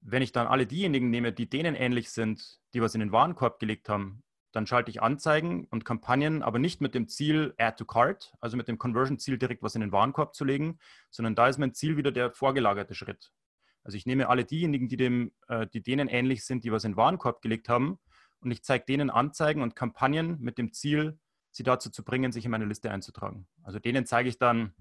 Wenn 0.00 0.22
ich 0.22 0.32
dann 0.32 0.46
alle 0.46 0.66
diejenigen 0.66 1.08
nehme, 1.08 1.32
die 1.32 1.48
denen 1.48 1.74
ähnlich 1.74 2.10
sind, 2.10 2.60
die 2.74 2.82
was 2.82 2.94
in 2.94 3.00
den 3.00 3.12
Warenkorb 3.12 3.58
gelegt 3.58 3.88
haben, 3.88 4.22
dann 4.52 4.66
schalte 4.66 4.90
ich 4.90 5.02
Anzeigen 5.02 5.66
und 5.70 5.84
Kampagnen, 5.84 6.42
aber 6.42 6.58
nicht 6.58 6.80
mit 6.80 6.94
dem 6.94 7.08
Ziel 7.08 7.54
Add 7.58 7.76
to 7.76 7.84
Cart, 7.84 8.32
also 8.40 8.56
mit 8.56 8.68
dem 8.68 8.78
Conversion-Ziel 8.78 9.38
direkt 9.38 9.62
was 9.62 9.74
in 9.74 9.80
den 9.80 9.92
Warenkorb 9.92 10.34
zu 10.34 10.44
legen, 10.44 10.78
sondern 11.10 11.34
da 11.34 11.48
ist 11.48 11.58
mein 11.58 11.74
Ziel 11.74 11.96
wieder 11.96 12.12
der 12.12 12.32
vorgelagerte 12.32 12.94
Schritt. 12.94 13.32
Also 13.84 13.96
ich 13.96 14.06
nehme 14.06 14.28
alle 14.28 14.44
diejenigen, 14.44 14.88
die, 14.88 14.96
dem, 14.96 15.32
äh, 15.48 15.66
die 15.66 15.82
denen 15.82 16.08
ähnlich 16.08 16.44
sind, 16.44 16.64
die 16.64 16.72
was 16.72 16.84
in 16.84 16.92
den 16.92 16.96
Warenkorb 16.96 17.42
gelegt 17.42 17.68
haben 17.68 17.98
und 18.40 18.50
ich 18.50 18.62
zeige 18.62 18.84
denen 18.84 19.10
Anzeigen 19.10 19.62
und 19.62 19.76
Kampagnen 19.76 20.40
mit 20.40 20.58
dem 20.58 20.72
Ziel, 20.72 21.18
sie 21.50 21.62
dazu 21.62 21.90
zu 21.90 22.04
bringen, 22.04 22.32
sich 22.32 22.44
in 22.44 22.50
meine 22.50 22.64
Liste 22.64 22.90
einzutragen. 22.90 23.46
Also 23.62 23.78
denen 23.78 24.06
zeige 24.06 24.28
ich 24.28 24.38
dann 24.38 24.74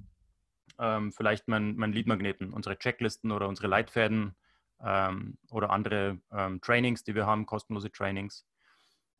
ähm, 0.79 1.12
vielleicht 1.12 1.48
meinen 1.48 1.75
mein 1.75 1.93
Lead-Magneten, 1.93 2.53
unsere 2.53 2.77
Checklisten 2.77 3.31
oder 3.31 3.48
unsere 3.48 3.67
Leitfäden 3.67 4.36
ähm, 4.81 5.38
oder 5.50 5.69
andere 5.69 6.19
ähm, 6.31 6.60
Trainings, 6.62 7.03
die 7.03 7.15
wir 7.15 7.25
haben, 7.25 7.45
kostenlose 7.45 7.91
Trainings. 7.91 8.45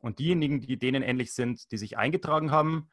Und 0.06 0.20
diejenigen, 0.20 0.60
die 0.60 0.78
denen 0.78 1.02
ähnlich 1.02 1.34
sind, 1.34 1.72
die 1.72 1.78
sich 1.78 1.98
eingetragen 1.98 2.52
haben, 2.52 2.88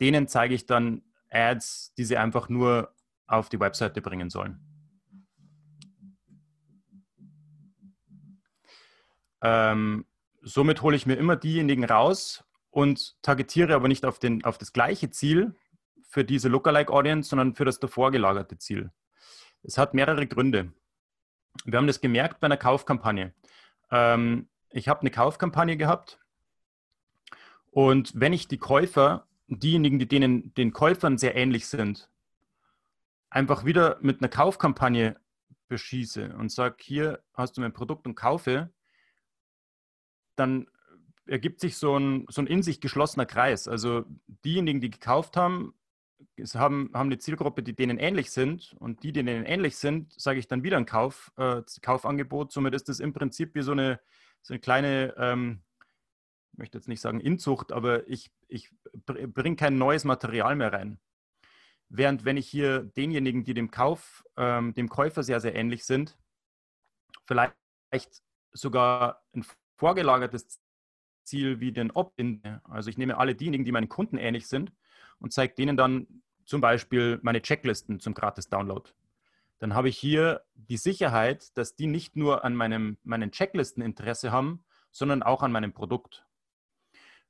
denen 0.00 0.26
zeige 0.26 0.56
ich 0.56 0.66
dann 0.66 1.04
Ads, 1.30 1.94
die 1.96 2.04
sie 2.04 2.16
einfach 2.16 2.48
nur 2.48 2.92
auf 3.28 3.48
die 3.48 3.60
Webseite 3.60 4.02
bringen 4.02 4.28
sollen. 4.28 4.58
Ähm, 9.40 10.04
somit 10.42 10.82
hole 10.82 10.96
ich 10.96 11.06
mir 11.06 11.14
immer 11.14 11.36
diejenigen 11.36 11.84
raus 11.84 12.42
und 12.70 13.22
targetiere 13.22 13.76
aber 13.76 13.86
nicht 13.86 14.04
auf, 14.04 14.18
den, 14.18 14.44
auf 14.44 14.58
das 14.58 14.72
gleiche 14.72 15.10
Ziel 15.10 15.54
für 16.08 16.24
diese 16.24 16.48
Lookalike 16.48 16.92
Audience, 16.92 17.30
sondern 17.30 17.54
für 17.54 17.66
das 17.66 17.78
davor 17.78 18.10
gelagerte 18.10 18.58
Ziel. 18.58 18.90
Es 19.62 19.78
hat 19.78 19.94
mehrere 19.94 20.26
Gründe. 20.26 20.72
Wir 21.64 21.78
haben 21.78 21.86
das 21.86 22.00
gemerkt 22.00 22.40
bei 22.40 22.46
einer 22.46 22.56
Kaufkampagne. 22.56 23.32
Ähm, 23.92 24.48
ich 24.70 24.88
habe 24.88 25.02
eine 25.02 25.12
Kaufkampagne 25.12 25.76
gehabt 25.76 26.18
und 27.70 28.12
wenn 28.14 28.32
ich 28.32 28.48
die 28.48 28.58
Käufer, 28.58 29.26
diejenigen, 29.46 29.98
die 29.98 30.08
denen 30.08 30.54
den 30.54 30.72
Käufern 30.72 31.18
sehr 31.18 31.36
ähnlich 31.36 31.66
sind, 31.66 32.10
einfach 33.30 33.64
wieder 33.64 33.98
mit 34.00 34.20
einer 34.20 34.28
Kaufkampagne 34.28 35.16
beschieße 35.68 36.34
und 36.36 36.50
sage, 36.50 36.76
hier 36.80 37.22
hast 37.34 37.56
du 37.56 37.60
mein 37.60 37.72
Produkt 37.72 38.06
und 38.06 38.14
kaufe, 38.14 38.70
dann 40.36 40.66
ergibt 41.26 41.60
sich 41.60 41.76
so 41.76 41.98
ein, 41.98 42.26
so 42.30 42.40
ein 42.40 42.46
in 42.46 42.62
sich 42.62 42.80
geschlossener 42.80 43.26
Kreis. 43.26 43.68
Also 43.68 44.04
diejenigen, 44.44 44.80
die 44.80 44.90
gekauft 44.90 45.36
haben, 45.36 45.74
haben, 46.54 46.90
haben 46.94 47.08
eine 47.08 47.18
Zielgruppe, 47.18 47.62
die 47.62 47.76
denen 47.76 47.98
ähnlich 47.98 48.30
sind 48.30 48.74
und 48.78 49.02
die, 49.02 49.12
die 49.12 49.24
denen 49.24 49.44
ähnlich 49.44 49.76
sind, 49.76 50.12
sage 50.18 50.38
ich 50.38 50.48
dann 50.48 50.62
wieder 50.62 50.78
ein 50.78 50.86
Kauf, 50.86 51.32
äh, 51.36 51.62
Kaufangebot. 51.82 52.52
Somit 52.52 52.74
ist 52.74 52.88
das 52.88 53.00
im 53.00 53.12
Prinzip 53.12 53.54
wie 53.54 53.62
so 53.62 53.72
eine, 53.72 54.00
so 54.42 54.54
eine 54.54 54.60
kleine, 54.60 55.14
ähm, 55.18 55.62
möchte 56.58 56.78
jetzt 56.78 56.88
nicht 56.88 57.00
sagen 57.00 57.20
Inzucht, 57.20 57.72
aber 57.72 58.08
ich, 58.08 58.30
ich 58.48 58.70
bringe 59.06 59.56
kein 59.56 59.78
neues 59.78 60.04
Material 60.04 60.56
mehr 60.56 60.72
rein. 60.72 60.98
Während 61.88 62.24
wenn 62.24 62.36
ich 62.36 62.48
hier 62.48 62.80
denjenigen, 62.80 63.44
die 63.44 63.54
dem 63.54 63.70
Kauf, 63.70 64.24
ähm, 64.36 64.74
dem 64.74 64.88
Käufer 64.88 65.22
sehr, 65.22 65.40
sehr 65.40 65.54
ähnlich 65.54 65.84
sind, 65.84 66.18
vielleicht 67.26 67.54
sogar 68.52 69.22
ein 69.34 69.44
vorgelagertes 69.76 70.60
Ziel 71.24 71.60
wie 71.60 71.72
den 71.72 71.90
Opt-in. 71.90 72.42
Also 72.64 72.90
ich 72.90 72.98
nehme 72.98 73.16
alle 73.16 73.34
diejenigen, 73.34 73.64
die 73.64 73.72
meinen 73.72 73.88
Kunden 73.88 74.18
ähnlich 74.18 74.48
sind 74.48 74.72
und 75.18 75.32
zeige 75.32 75.54
denen 75.54 75.76
dann 75.76 76.22
zum 76.44 76.60
Beispiel 76.60 77.18
meine 77.22 77.42
Checklisten 77.42 78.00
zum 78.00 78.14
Gratis-Download. 78.14 78.90
Dann 79.58 79.74
habe 79.74 79.88
ich 79.88 79.98
hier 79.98 80.42
die 80.54 80.76
Sicherheit, 80.76 81.56
dass 81.58 81.74
die 81.74 81.86
nicht 81.86 82.16
nur 82.16 82.44
an 82.44 82.54
meinem, 82.54 82.96
meinen 83.02 83.32
Checklisten 83.32 83.82
Interesse 83.82 84.32
haben, 84.32 84.64
sondern 84.90 85.22
auch 85.22 85.42
an 85.42 85.52
meinem 85.52 85.72
Produkt. 85.72 86.24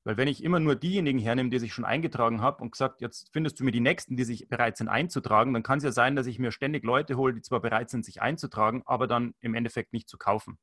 Weil 0.09 0.17
wenn 0.17 0.27
ich 0.29 0.43
immer 0.43 0.59
nur 0.59 0.75
diejenigen 0.75 1.19
hernehme, 1.19 1.51
die 1.51 1.59
sich 1.59 1.75
schon 1.75 1.85
eingetragen 1.85 2.41
haben 2.41 2.63
und 2.63 2.71
gesagt, 2.71 3.03
jetzt 3.03 3.29
findest 3.31 3.61
du 3.61 3.65
mir 3.65 3.73
die 3.73 3.81
Nächsten, 3.81 4.17
die 4.17 4.25
sich 4.25 4.49
bereit 4.49 4.79
sind 4.79 4.89
einzutragen, 4.89 5.53
dann 5.53 5.63
kann 5.63 5.77
es 5.77 5.85
ja 5.85 5.93
sein, 5.93 6.17
dass 6.17 6.27
ich 6.27 6.39
mir 6.39 6.51
ständig 6.51 6.83
Leute 6.83 7.19
hole, 7.19 7.35
die 7.35 7.43
zwar 7.43 7.61
bereit 7.61 7.91
sind, 7.91 8.07
sich 8.07 8.23
einzutragen, 8.23 8.83
aber 8.87 9.07
dann 9.07 9.35
im 9.41 9.53
Endeffekt 9.53 9.93
nicht 9.93 10.09
zu 10.09 10.17
kaufen. 10.17 10.57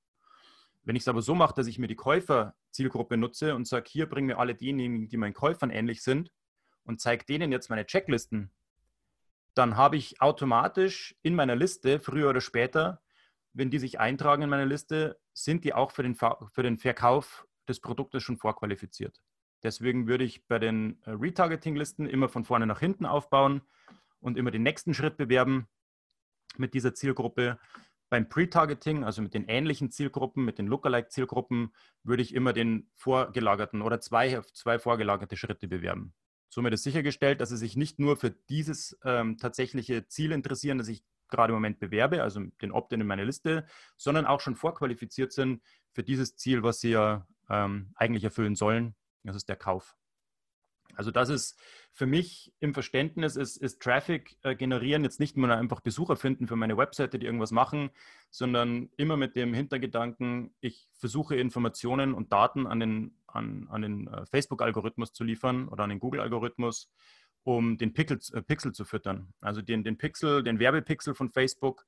Wenn 0.83 0.95
ich 0.95 1.03
es 1.03 1.07
aber 1.07 1.21
so 1.21 1.35
mache, 1.35 1.53
dass 1.53 1.67
ich 1.67 1.77
mir 1.77 1.85
die 1.85 1.95
Käufer-Zielgruppe 1.95 3.17
nutze 3.17 3.53
und 3.53 3.67
sage, 3.67 3.87
hier 3.87 4.09
bringen 4.09 4.25
mir 4.25 4.39
alle 4.39 4.55
diejenigen, 4.55 5.09
die 5.09 5.17
meinen 5.17 5.35
Käufern 5.35 5.69
ähnlich 5.69 6.01
sind 6.01 6.31
und 6.83 6.99
zeige 6.99 7.23
denen 7.23 7.51
jetzt 7.51 7.69
meine 7.69 7.85
Checklisten, 7.85 8.49
dann 9.53 9.77
habe 9.77 9.95
ich 9.95 10.21
automatisch 10.21 11.15
in 11.21 11.35
meiner 11.35 11.55
Liste, 11.55 11.99
früher 11.99 12.31
oder 12.31 12.41
später, 12.41 13.03
wenn 13.53 13.69
die 13.69 13.77
sich 13.77 13.99
eintragen 13.99 14.41
in 14.41 14.49
meine 14.49 14.65
Liste, 14.65 15.19
sind 15.33 15.63
die 15.65 15.75
auch 15.75 15.91
für 15.91 16.01
den, 16.01 16.15
für 16.15 16.63
den 16.63 16.79
Verkauf 16.79 17.45
des 17.67 17.79
Produktes 17.79 18.23
schon 18.23 18.37
vorqualifiziert. 18.37 19.21
Deswegen 19.65 20.07
würde 20.07 20.23
ich 20.23 20.47
bei 20.47 20.59
den 20.59 21.01
äh, 21.03 21.11
Retargeting-Listen 21.11 22.07
immer 22.07 22.29
von 22.29 22.45
vorne 22.45 22.67
nach 22.67 22.79
hinten 22.79 23.05
aufbauen 23.05 23.61
und 24.21 24.37
immer 24.37 24.51
den 24.51 24.63
nächsten 24.63 24.93
Schritt 24.93 25.17
bewerben 25.17 25.67
mit 26.57 26.73
dieser 26.73 26.93
Zielgruppe, 26.93 27.59
beim 28.09 28.29
Pre-Targeting, 28.29 29.03
also 29.03 29.21
mit 29.21 29.33
den 29.33 29.45
ähnlichen 29.47 29.91
Zielgruppen, 29.91 30.45
mit 30.45 30.59
den 30.59 30.67
Lookalike-Zielgruppen, 30.67 31.73
würde 32.03 32.21
ich 32.21 32.33
immer 32.35 32.53
den 32.53 32.87
vorgelagerten 32.93 33.81
oder 33.81 33.99
zwei, 33.99 34.39
zwei 34.53 34.77
vorgelagerte 34.77 35.35
Schritte 35.35 35.67
bewerben. 35.67 36.13
Somit 36.49 36.73
ist 36.73 36.83
sichergestellt, 36.83 37.41
dass 37.41 37.49
sie 37.49 37.57
sich 37.57 37.75
nicht 37.75 37.99
nur 37.99 38.15
für 38.15 38.29
dieses 38.29 38.97
ähm, 39.03 39.37
tatsächliche 39.37 40.07
Ziel 40.07 40.31
interessieren, 40.31 40.77
das 40.77 40.87
ich 40.87 41.03
gerade 41.27 41.51
im 41.51 41.55
Moment 41.55 41.79
bewerbe, 41.79 42.21
also 42.21 42.39
den 42.61 42.71
Opt-in 42.71 43.01
in 43.01 43.07
meine 43.07 43.25
Liste, 43.25 43.65
sondern 43.97 44.25
auch 44.25 44.39
schon 44.39 44.55
vorqualifiziert 44.55 45.33
sind 45.33 45.63
für 45.91 46.03
dieses 46.03 46.35
Ziel, 46.35 46.61
was 46.61 46.79
sie 46.79 46.91
ja 46.91 47.27
ähm, 47.49 47.91
eigentlich 47.95 48.23
erfüllen 48.23 48.55
sollen. 48.55 48.95
Das 49.25 49.35
ist 49.35 49.49
der 49.49 49.55
Kauf. 49.55 49.95
Also 50.93 51.11
das 51.11 51.29
ist 51.29 51.59
für 51.91 52.05
mich 52.05 52.53
im 52.59 52.73
Verständnis, 52.73 53.35
ist, 53.35 53.57
ist 53.57 53.81
Traffic 53.81 54.37
äh, 54.43 54.55
generieren 54.55 55.03
jetzt 55.03 55.19
nicht 55.19 55.35
nur 55.35 55.49
einfach 55.49 55.81
Besucher 55.81 56.15
finden 56.15 56.47
für 56.47 56.55
meine 56.55 56.77
Webseite, 56.77 57.19
die 57.19 57.25
irgendwas 57.25 57.51
machen, 57.51 57.89
sondern 58.29 58.89
immer 58.95 59.17
mit 59.17 59.35
dem 59.35 59.53
Hintergedanken, 59.53 60.53
ich 60.61 60.87
versuche 60.93 61.35
Informationen 61.35 62.13
und 62.13 62.31
Daten 62.31 62.67
an 62.67 62.79
den, 62.79 63.17
an, 63.27 63.67
an 63.69 63.81
den 63.81 64.07
äh, 64.07 64.25
Facebook-Algorithmus 64.27 65.11
zu 65.11 65.23
liefern 65.23 65.67
oder 65.67 65.83
an 65.83 65.89
den 65.89 65.99
Google-Algorithmus, 65.99 66.89
um 67.43 67.77
den 67.77 67.93
Pixel, 67.93 68.19
äh, 68.33 68.41
Pixel 68.41 68.71
zu 68.71 68.85
füttern. 68.85 69.33
Also 69.41 69.61
den, 69.61 69.83
den 69.83 69.97
Pixel, 69.97 70.43
den 70.43 70.59
Werbepixel 70.59 71.13
von 71.13 71.29
Facebook 71.29 71.85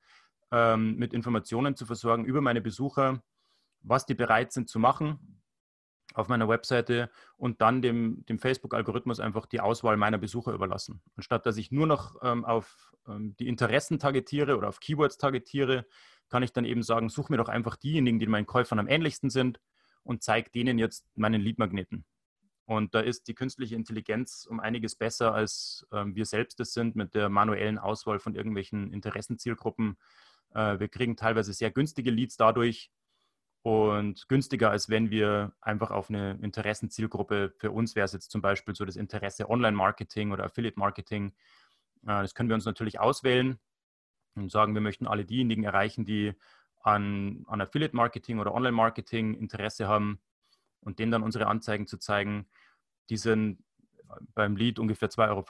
ähm, 0.50 0.96
mit 0.96 1.14
Informationen 1.14 1.76
zu 1.76 1.86
versorgen 1.86 2.24
über 2.24 2.40
meine 2.40 2.60
Besucher, 2.60 3.22
was 3.80 4.06
die 4.06 4.14
bereit 4.14 4.52
sind 4.52 4.68
zu 4.68 4.78
machen 4.78 5.37
auf 6.14 6.28
meiner 6.28 6.48
Webseite 6.48 7.10
und 7.36 7.60
dann 7.60 7.82
dem, 7.82 8.24
dem 8.26 8.38
Facebook-Algorithmus 8.38 9.20
einfach 9.20 9.46
die 9.46 9.60
Auswahl 9.60 9.96
meiner 9.96 10.18
Besucher 10.18 10.52
überlassen. 10.52 11.02
Anstatt 11.16 11.46
dass 11.46 11.56
ich 11.56 11.70
nur 11.70 11.86
noch 11.86 12.16
ähm, 12.22 12.44
auf 12.44 12.94
ähm, 13.06 13.36
die 13.36 13.48
Interessen 13.48 13.98
targetiere 13.98 14.56
oder 14.56 14.68
auf 14.68 14.80
Keywords 14.80 15.18
targetiere, 15.18 15.86
kann 16.28 16.42
ich 16.42 16.52
dann 16.52 16.64
eben 16.64 16.82
sagen, 16.82 17.08
such 17.08 17.28
mir 17.28 17.36
doch 17.36 17.48
einfach 17.48 17.76
diejenigen, 17.76 18.18
die 18.18 18.26
meinen 18.26 18.46
Käufern 18.46 18.78
am 18.78 18.88
ähnlichsten 18.88 19.30
sind 19.30 19.60
und 20.02 20.22
zeige 20.22 20.50
denen 20.50 20.78
jetzt 20.78 21.06
meinen 21.14 21.40
Leadmagneten. 21.40 22.04
Und 22.64 22.94
da 22.94 23.00
ist 23.00 23.28
die 23.28 23.34
künstliche 23.34 23.74
Intelligenz 23.76 24.46
um 24.48 24.60
einiges 24.60 24.94
besser, 24.94 25.32
als 25.32 25.86
ähm, 25.90 26.14
wir 26.14 26.26
selbst 26.26 26.60
es 26.60 26.74
sind 26.74 26.96
mit 26.96 27.14
der 27.14 27.30
manuellen 27.30 27.78
Auswahl 27.78 28.18
von 28.18 28.34
irgendwelchen 28.34 28.92
Interessenzielgruppen. 28.92 29.96
Äh, 30.54 30.78
wir 30.78 30.88
kriegen 30.88 31.16
teilweise 31.16 31.54
sehr 31.54 31.70
günstige 31.70 32.10
Leads 32.10 32.36
dadurch, 32.36 32.90
und 33.68 34.30
günstiger, 34.30 34.70
als 34.70 34.88
wenn 34.88 35.10
wir 35.10 35.52
einfach 35.60 35.90
auf 35.90 36.08
eine 36.08 36.38
Interessenzielgruppe, 36.40 37.52
für 37.58 37.70
uns 37.70 37.94
wäre 37.94 38.06
es 38.06 38.14
jetzt 38.14 38.30
zum 38.30 38.40
Beispiel 38.40 38.74
so 38.74 38.86
das 38.86 38.96
Interesse 38.96 39.50
Online-Marketing 39.50 40.32
oder 40.32 40.44
Affiliate-Marketing. 40.44 41.34
Äh, 42.06 42.22
das 42.22 42.34
können 42.34 42.48
wir 42.48 42.54
uns 42.54 42.64
natürlich 42.64 42.98
auswählen 42.98 43.58
und 44.36 44.50
sagen, 44.50 44.72
wir 44.72 44.80
möchten 44.80 45.06
alle 45.06 45.26
diejenigen 45.26 45.64
erreichen, 45.64 46.06
die 46.06 46.32
an, 46.80 47.44
an 47.46 47.60
Affiliate-Marketing 47.60 48.38
oder 48.38 48.54
Online-Marketing 48.54 49.34
Interesse 49.34 49.86
haben 49.86 50.18
und 50.80 50.98
denen 50.98 51.12
dann 51.12 51.22
unsere 51.22 51.46
Anzeigen 51.46 51.86
zu 51.86 51.98
zeigen. 51.98 52.48
Die 53.10 53.18
sind 53.18 53.62
beim 54.34 54.56
Lead 54.56 54.78
ungefähr 54.78 55.10
2,50 55.10 55.28
Euro 55.28 55.42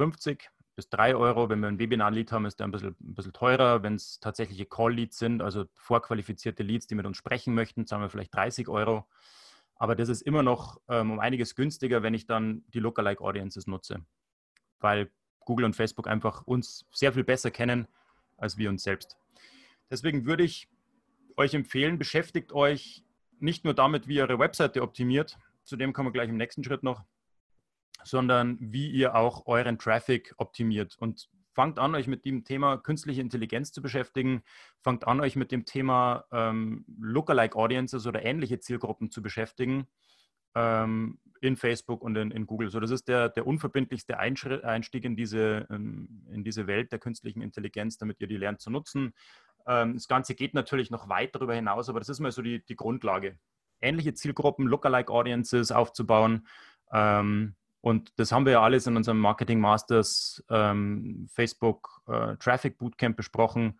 bis 0.78 0.88
3 0.90 1.16
Euro. 1.16 1.48
Wenn 1.48 1.58
wir 1.58 1.66
ein 1.66 1.80
Webinar-Lead 1.80 2.30
haben, 2.30 2.46
ist 2.46 2.60
der 2.60 2.68
ein 2.68 2.70
bisschen, 2.70 2.94
ein 3.00 3.14
bisschen 3.16 3.32
teurer. 3.32 3.82
Wenn 3.82 3.96
es 3.96 4.20
tatsächliche 4.20 4.64
Call-Leads 4.64 5.18
sind, 5.18 5.42
also 5.42 5.64
vorqualifizierte 5.74 6.62
Leads, 6.62 6.86
die 6.86 6.94
mit 6.94 7.04
uns 7.04 7.16
sprechen 7.16 7.52
möchten, 7.52 7.84
zahlen 7.84 8.02
wir 8.02 8.10
vielleicht 8.10 8.32
30 8.32 8.68
Euro. 8.68 9.04
Aber 9.74 9.96
das 9.96 10.08
ist 10.08 10.22
immer 10.22 10.44
noch 10.44 10.80
ähm, 10.88 11.10
um 11.10 11.18
einiges 11.18 11.56
günstiger, 11.56 12.04
wenn 12.04 12.14
ich 12.14 12.26
dann 12.26 12.62
die 12.68 12.78
Lookalike 12.78 13.24
Audiences 13.24 13.66
nutze, 13.66 14.04
weil 14.78 15.10
Google 15.40 15.64
und 15.64 15.74
Facebook 15.74 16.06
einfach 16.06 16.46
uns 16.46 16.86
sehr 16.92 17.12
viel 17.12 17.24
besser 17.24 17.50
kennen 17.50 17.88
als 18.36 18.56
wir 18.56 18.70
uns 18.70 18.84
selbst. 18.84 19.16
Deswegen 19.90 20.26
würde 20.26 20.44
ich 20.44 20.68
euch 21.36 21.54
empfehlen, 21.54 21.98
beschäftigt 21.98 22.52
euch 22.52 23.02
nicht 23.40 23.64
nur 23.64 23.74
damit, 23.74 24.06
wie 24.06 24.14
ihr 24.14 24.22
eure 24.22 24.38
Webseite 24.38 24.80
optimiert, 24.82 25.38
zu 25.64 25.74
dem 25.74 25.92
kommen 25.92 26.06
wir 26.06 26.12
gleich 26.12 26.28
im 26.28 26.36
nächsten 26.36 26.62
Schritt 26.62 26.84
noch, 26.84 27.02
sondern 28.04 28.56
wie 28.60 28.90
ihr 28.90 29.14
auch 29.14 29.46
euren 29.46 29.78
Traffic 29.78 30.34
optimiert. 30.36 30.96
Und 30.98 31.28
fangt 31.58 31.78
an, 31.78 31.94
euch 31.94 32.06
mit 32.06 32.24
dem 32.24 32.44
Thema 32.44 32.76
künstliche 32.76 33.20
Intelligenz 33.20 33.72
zu 33.72 33.82
beschäftigen. 33.82 34.42
Fangt 34.80 35.06
an, 35.06 35.20
euch 35.20 35.34
mit 35.34 35.50
dem 35.50 35.64
Thema 35.64 36.24
ähm, 36.30 36.84
Lookalike 37.00 37.56
Audiences 37.56 38.06
oder 38.06 38.24
ähnliche 38.24 38.60
Zielgruppen 38.60 39.10
zu 39.10 39.22
beschäftigen 39.22 39.88
ähm, 40.54 41.18
in 41.40 41.56
Facebook 41.56 42.02
und 42.02 42.16
in, 42.16 42.30
in, 42.30 42.46
Google. 42.46 42.70
So, 42.70 42.80
das 42.80 42.90
ist 42.90 43.08
der, 43.08 43.28
der 43.28 43.46
unverbindlichste 43.46 44.18
Einstieg 44.18 45.04
in 45.04 45.16
diese, 45.16 45.66
ähm, 45.70 46.26
in 46.32 46.44
diese 46.44 46.66
Welt 46.66 46.92
der 46.92 46.98
künstlichen 46.98 47.42
Intelligenz, 47.42 47.98
damit 47.98 48.20
ihr 48.20 48.26
die 48.26 48.36
lernt 48.36 48.60
zu 48.60 48.70
nutzen. 48.70 49.14
Ähm, 49.66 49.94
das 49.94 50.08
Ganze 50.08 50.34
geht 50.34 50.54
natürlich 50.54 50.90
noch 50.90 51.08
weit 51.08 51.34
darüber 51.34 51.54
hinaus, 51.54 51.88
aber 51.88 51.98
das 51.98 52.08
ist 52.08 52.20
mal 52.20 52.32
so 52.32 52.42
die, 52.42 52.64
die 52.64 52.76
Grundlage. 52.76 53.38
Ähnliche 53.80 54.14
Zielgruppen, 54.14 54.66
Lookalike 54.66 55.12
Audiences 55.12 55.70
aufzubauen. 55.70 56.46
Ähm, 56.92 57.54
und 57.80 58.18
das 58.18 58.32
haben 58.32 58.44
wir 58.44 58.52
ja 58.52 58.62
alles 58.62 58.86
in 58.86 58.96
unserem 58.96 59.18
Marketing 59.18 59.60
Masters 59.60 60.44
ähm, 60.50 61.28
Facebook 61.32 62.02
äh, 62.08 62.36
Traffic 62.36 62.78
Bootcamp 62.78 63.16
besprochen. 63.16 63.78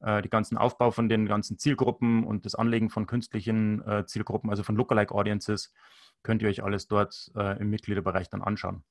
äh, 0.00 0.22
die 0.22 0.30
ganzen 0.30 0.56
Aufbau 0.56 0.90
von 0.90 1.08
den 1.08 1.26
ganzen 1.26 1.58
Zielgruppen 1.58 2.24
und 2.24 2.46
das 2.46 2.54
Anlegen 2.54 2.90
von 2.90 3.06
künstlichen 3.06 3.82
äh, 3.86 4.06
Zielgruppen, 4.06 4.50
also 4.50 4.62
von 4.62 4.76
Lookalike 4.76 5.14
Audiences, 5.14 5.72
könnt 6.22 6.42
ihr 6.42 6.48
euch 6.48 6.62
alles 6.62 6.88
dort 6.88 7.30
äh, 7.36 7.58
im 7.60 7.70
Mitgliederbereich 7.70 8.28
dann 8.28 8.42
anschauen. 8.42 8.84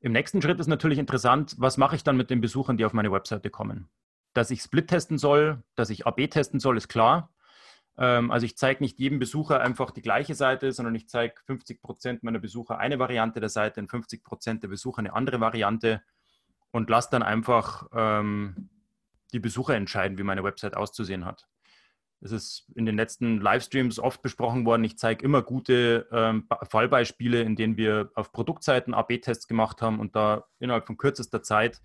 Im 0.00 0.12
nächsten 0.12 0.40
Schritt 0.40 0.58
ist 0.60 0.66
natürlich 0.66 0.98
interessant, 0.98 1.54
was 1.58 1.76
mache 1.76 1.96
ich 1.96 2.04
dann 2.04 2.16
mit 2.16 2.30
den 2.30 2.40
Besuchern, 2.40 2.78
die 2.78 2.86
auf 2.86 2.94
meine 2.94 3.12
Webseite 3.12 3.50
kommen? 3.50 3.90
Dass 4.32 4.50
ich 4.50 4.62
Split 4.62 4.88
testen 4.88 5.18
soll, 5.18 5.62
dass 5.74 5.90
ich 5.90 6.06
AB 6.06 6.28
testen 6.30 6.58
soll, 6.58 6.78
ist 6.78 6.88
klar. 6.88 7.30
Ähm, 7.98 8.30
also 8.30 8.46
ich 8.46 8.56
zeige 8.56 8.82
nicht 8.82 8.98
jedem 8.98 9.18
Besucher 9.18 9.60
einfach 9.60 9.90
die 9.90 10.02
gleiche 10.02 10.34
Seite, 10.34 10.72
sondern 10.72 10.94
ich 10.94 11.08
zeige 11.08 11.34
50 11.46 11.82
Prozent 11.82 12.22
meiner 12.22 12.38
Besucher 12.38 12.78
eine 12.78 12.98
Variante 12.98 13.40
der 13.40 13.48
Seite 13.48 13.80
und 13.80 13.88
50 13.88 14.24
Prozent 14.24 14.62
der 14.62 14.68
Besucher 14.68 15.00
eine 15.00 15.14
andere 15.14 15.40
Variante 15.40 16.02
und 16.70 16.88
lasse 16.90 17.08
dann 17.10 17.22
einfach 17.22 17.88
ähm, 17.94 18.70
die 19.32 19.40
Besucher 19.40 19.74
entscheiden, 19.74 20.18
wie 20.18 20.22
meine 20.22 20.44
Website 20.44 20.76
auszusehen 20.76 21.24
hat. 21.24 21.46
Es 22.22 22.32
ist 22.32 22.66
in 22.74 22.84
den 22.84 22.96
letzten 22.96 23.40
Livestreams 23.40 23.98
oft 23.98 24.20
besprochen 24.20 24.66
worden. 24.66 24.84
Ich 24.84 24.98
zeige 24.98 25.24
immer 25.24 25.40
gute 25.40 26.06
ähm, 26.12 26.46
Fallbeispiele, 26.68 27.40
in 27.40 27.56
denen 27.56 27.78
wir 27.78 28.10
auf 28.14 28.30
Produktseiten 28.30 28.92
AB-Tests 28.92 29.48
gemacht 29.48 29.80
haben 29.80 30.00
und 30.00 30.14
da 30.14 30.44
innerhalb 30.58 30.86
von 30.86 30.98
kürzester 30.98 31.42
Zeit 31.42 31.80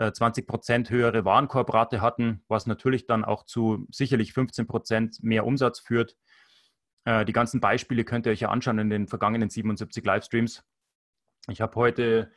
äh, 0.00 0.12
20 0.12 0.46
Prozent 0.46 0.88
höhere 0.88 1.26
Warenkorbrate 1.26 2.00
hatten, 2.00 2.42
was 2.48 2.66
natürlich 2.66 3.06
dann 3.06 3.22
auch 3.22 3.44
zu 3.44 3.86
sicherlich 3.90 4.32
15 4.32 4.66
Prozent 4.66 5.22
mehr 5.22 5.44
Umsatz 5.44 5.78
führt. 5.78 6.16
Äh, 7.04 7.26
die 7.26 7.34
ganzen 7.34 7.60
Beispiele 7.60 8.04
könnt 8.04 8.24
ihr 8.24 8.32
euch 8.32 8.40
ja 8.40 8.48
anschauen 8.48 8.78
in 8.78 8.88
den 8.88 9.08
vergangenen 9.08 9.50
77 9.50 10.02
Livestreams. 10.02 10.64
Ich 11.48 11.60
habe 11.60 11.74
heute 11.76 12.32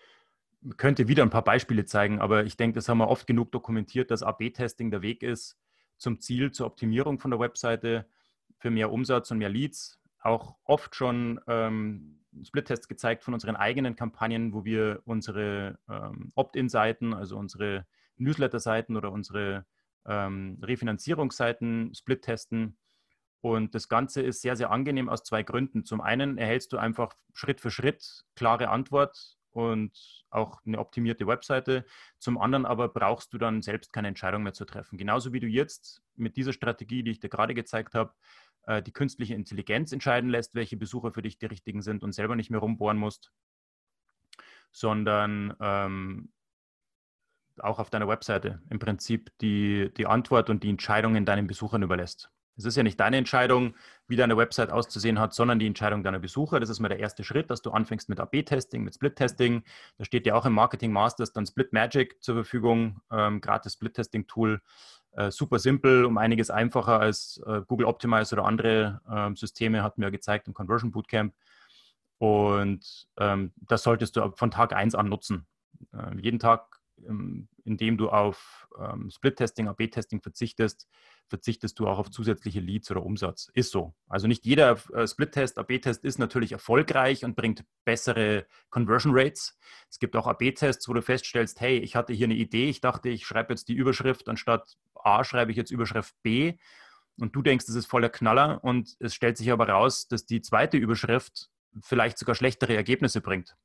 könnte 0.77 1.07
wieder 1.07 1.23
ein 1.23 1.29
paar 1.29 1.43
Beispiele 1.43 1.85
zeigen, 1.85 2.19
aber 2.19 2.43
ich 2.43 2.57
denke, 2.57 2.75
das 2.75 2.89
haben 2.89 2.97
wir 2.97 3.07
oft 3.07 3.27
genug 3.27 3.51
dokumentiert, 3.51 4.11
dass 4.11 4.23
AB-Testing 4.23 4.91
der 4.91 5.01
Weg 5.01 5.23
ist 5.23 5.57
zum 5.97 6.19
Ziel, 6.19 6.51
zur 6.51 6.67
Optimierung 6.67 7.17
von 7.17 7.31
der 7.31 7.39
Webseite 7.39 8.07
für 8.57 8.71
mehr 8.71 8.91
Umsatz 8.91 9.31
und 9.31 9.37
mehr 9.37 9.49
Leads. 9.49 10.01
Auch 10.21 10.55
oft 10.65 10.95
schon 10.95 11.39
ähm, 11.47 12.22
Split-Tests 12.43 12.87
gezeigt 12.87 13.23
von 13.23 13.33
unseren 13.33 13.55
eigenen 13.55 13.95
Kampagnen, 13.95 14.53
wo 14.53 14.65
wir 14.65 15.01
unsere 15.05 15.77
ähm, 15.89 16.31
Opt-in-Seiten, 16.35 17.13
also 17.13 17.37
unsere 17.37 17.85
Newsletter-Seiten 18.17 18.95
oder 18.95 19.11
unsere 19.11 19.65
ähm, 20.05 20.57
Refinanzierungsseiten 20.61 21.93
split-testen. 21.93 22.77
Und 23.41 23.75
das 23.75 23.89
Ganze 23.89 24.21
ist 24.21 24.41
sehr, 24.41 24.55
sehr 24.55 24.71
angenehm 24.71 25.09
aus 25.09 25.23
zwei 25.23 25.43
Gründen. 25.43 25.83
Zum 25.85 26.01
einen 26.01 26.37
erhältst 26.37 26.71
du 26.71 26.77
einfach 26.77 27.13
Schritt 27.33 27.59
für 27.59 27.71
Schritt 27.71 28.23
klare 28.35 28.69
Antwort 28.69 29.37
und 29.53 29.91
auch 30.29 30.61
eine 30.65 30.79
optimierte 30.79 31.27
Webseite. 31.27 31.85
Zum 32.19 32.37
anderen 32.37 32.65
aber 32.65 32.89
brauchst 32.89 33.33
du 33.33 33.37
dann 33.37 33.61
selbst 33.61 33.93
keine 33.93 34.07
Entscheidung 34.09 34.43
mehr 34.43 34.53
zu 34.53 34.65
treffen. 34.65 34.97
Genauso 34.97 35.33
wie 35.33 35.39
du 35.39 35.47
jetzt 35.47 36.01
mit 36.15 36.35
dieser 36.35 36.53
Strategie, 36.53 37.03
die 37.03 37.11
ich 37.11 37.19
dir 37.19 37.29
gerade 37.29 37.53
gezeigt 37.53 37.93
habe, 37.93 38.13
äh, 38.65 38.81
die 38.81 38.91
künstliche 38.91 39.35
Intelligenz 39.35 39.91
entscheiden 39.91 40.29
lässt, 40.29 40.55
welche 40.55 40.77
Besucher 40.77 41.11
für 41.11 41.21
dich 41.21 41.37
die 41.37 41.45
richtigen 41.45 41.81
sind 41.81 42.03
und 42.03 42.13
selber 42.13 42.35
nicht 42.35 42.49
mehr 42.49 42.59
rumbohren 42.59 42.97
musst, 42.97 43.31
sondern 44.71 45.55
ähm, 45.59 46.31
auch 47.59 47.79
auf 47.79 47.89
deiner 47.89 48.07
Webseite 48.07 48.61
im 48.69 48.79
Prinzip 48.79 49.31
die, 49.39 49.91
die 49.95 50.07
Antwort 50.07 50.49
und 50.49 50.63
die 50.63 50.69
Entscheidungen 50.69 51.25
deinen 51.25 51.47
Besuchern 51.47 51.83
überlässt. 51.83 52.31
Es 52.55 52.65
ist 52.65 52.75
ja 52.75 52.83
nicht 52.83 52.99
deine 52.99 53.17
Entscheidung, 53.17 53.75
wie 54.07 54.15
deine 54.15 54.37
Website 54.37 54.71
auszusehen 54.71 55.19
hat, 55.19 55.33
sondern 55.33 55.59
die 55.59 55.67
Entscheidung 55.67 56.03
deiner 56.03 56.19
Besucher. 56.19 56.59
Das 56.59 56.69
ist 56.69 56.79
mal 56.79 56.89
der 56.89 56.99
erste 56.99 57.23
Schritt, 57.23 57.49
dass 57.49 57.61
du 57.61 57.71
anfängst 57.71 58.09
mit 58.09 58.19
AB-Testing, 58.19 58.83
mit 58.83 58.93
Split-Testing. 58.95 59.63
Da 59.97 60.05
steht 60.05 60.25
ja 60.27 60.35
auch 60.35 60.45
im 60.45 60.53
Marketing 60.53 60.91
Masters 60.91 61.33
dann 61.33 61.45
Split 61.45 61.73
Magic 61.73 62.21
zur 62.23 62.35
Verfügung, 62.35 63.01
ähm, 63.11 63.41
gratis 63.41 63.73
Split-Testing-Tool. 63.73 64.61
Äh, 65.13 65.31
super 65.31 65.59
simpel, 65.59 66.05
um 66.05 66.17
einiges 66.17 66.49
einfacher 66.49 66.99
als 66.99 67.41
äh, 67.45 67.61
Google 67.67 67.85
Optimize 67.85 68.33
oder 68.33 68.45
andere 68.45 69.01
äh, 69.07 69.35
Systeme, 69.35 69.83
wir 69.83 69.93
ja 69.97 70.09
gezeigt 70.09 70.47
im 70.47 70.53
Conversion 70.53 70.91
Bootcamp. 70.91 71.33
Und 72.17 73.07
ähm, 73.17 73.51
das 73.57 73.83
solltest 73.83 74.15
du 74.15 74.31
von 74.35 74.49
Tag 74.49 74.73
1 74.73 74.95
an 74.95 75.09
nutzen. 75.09 75.45
Ähm, 75.93 76.19
jeden 76.19 76.39
Tag, 76.39 76.61
ähm, 76.69 76.82
indem 77.65 77.97
du 77.97 78.09
auf 78.09 78.67
ähm, 78.79 79.09
Split-Testing, 79.09 79.67
AB-Testing 79.67 80.21
verzichtest, 80.21 80.87
verzichtest 81.27 81.79
du 81.79 81.87
auch 81.87 81.97
auf 81.97 82.09
zusätzliche 82.09 82.59
Leads 82.59 82.91
oder 82.91 83.03
Umsatz. 83.03 83.49
Ist 83.53 83.71
so. 83.71 83.93
Also 84.07 84.27
nicht 84.27 84.45
jeder 84.45 84.77
äh, 84.93 85.07
Split-Test, 85.07 85.57
AB-Test 85.57 86.03
ist 86.03 86.19
natürlich 86.19 86.51
erfolgreich 86.51 87.25
und 87.25 87.35
bringt 87.35 87.63
bessere 87.85 88.45
Conversion 88.69 89.13
Rates. 89.15 89.57
Es 89.89 89.99
gibt 89.99 90.15
auch 90.15 90.27
AB-Tests, 90.27 90.87
wo 90.87 90.93
du 90.93 91.01
feststellst, 91.01 91.61
hey, 91.61 91.77
ich 91.77 91.95
hatte 91.95 92.13
hier 92.13 92.27
eine 92.27 92.35
Idee, 92.35 92.69
ich 92.69 92.81
dachte, 92.81 93.09
ich 93.09 93.25
schreibe 93.25 93.53
jetzt 93.53 93.67
die 93.69 93.75
Überschrift, 93.75 94.29
anstatt 94.29 94.77
A 94.95 95.23
schreibe 95.23 95.51
ich 95.51 95.57
jetzt 95.57 95.71
Überschrift 95.71 96.15
B. 96.21 96.57
Und 97.19 97.35
du 97.35 97.43
denkst, 97.43 97.67
das 97.67 97.75
ist 97.75 97.85
voller 97.85 98.09
Knaller 98.09 98.63
und 98.63 98.95
es 98.99 99.13
stellt 99.13 99.37
sich 99.37 99.51
aber 99.51 99.69
raus, 99.69 100.07
dass 100.07 100.25
die 100.25 100.41
zweite 100.41 100.77
Überschrift 100.77 101.49
vielleicht 101.81 102.17
sogar 102.17 102.35
schlechtere 102.35 102.75
Ergebnisse 102.75 103.21
bringt. 103.21 103.55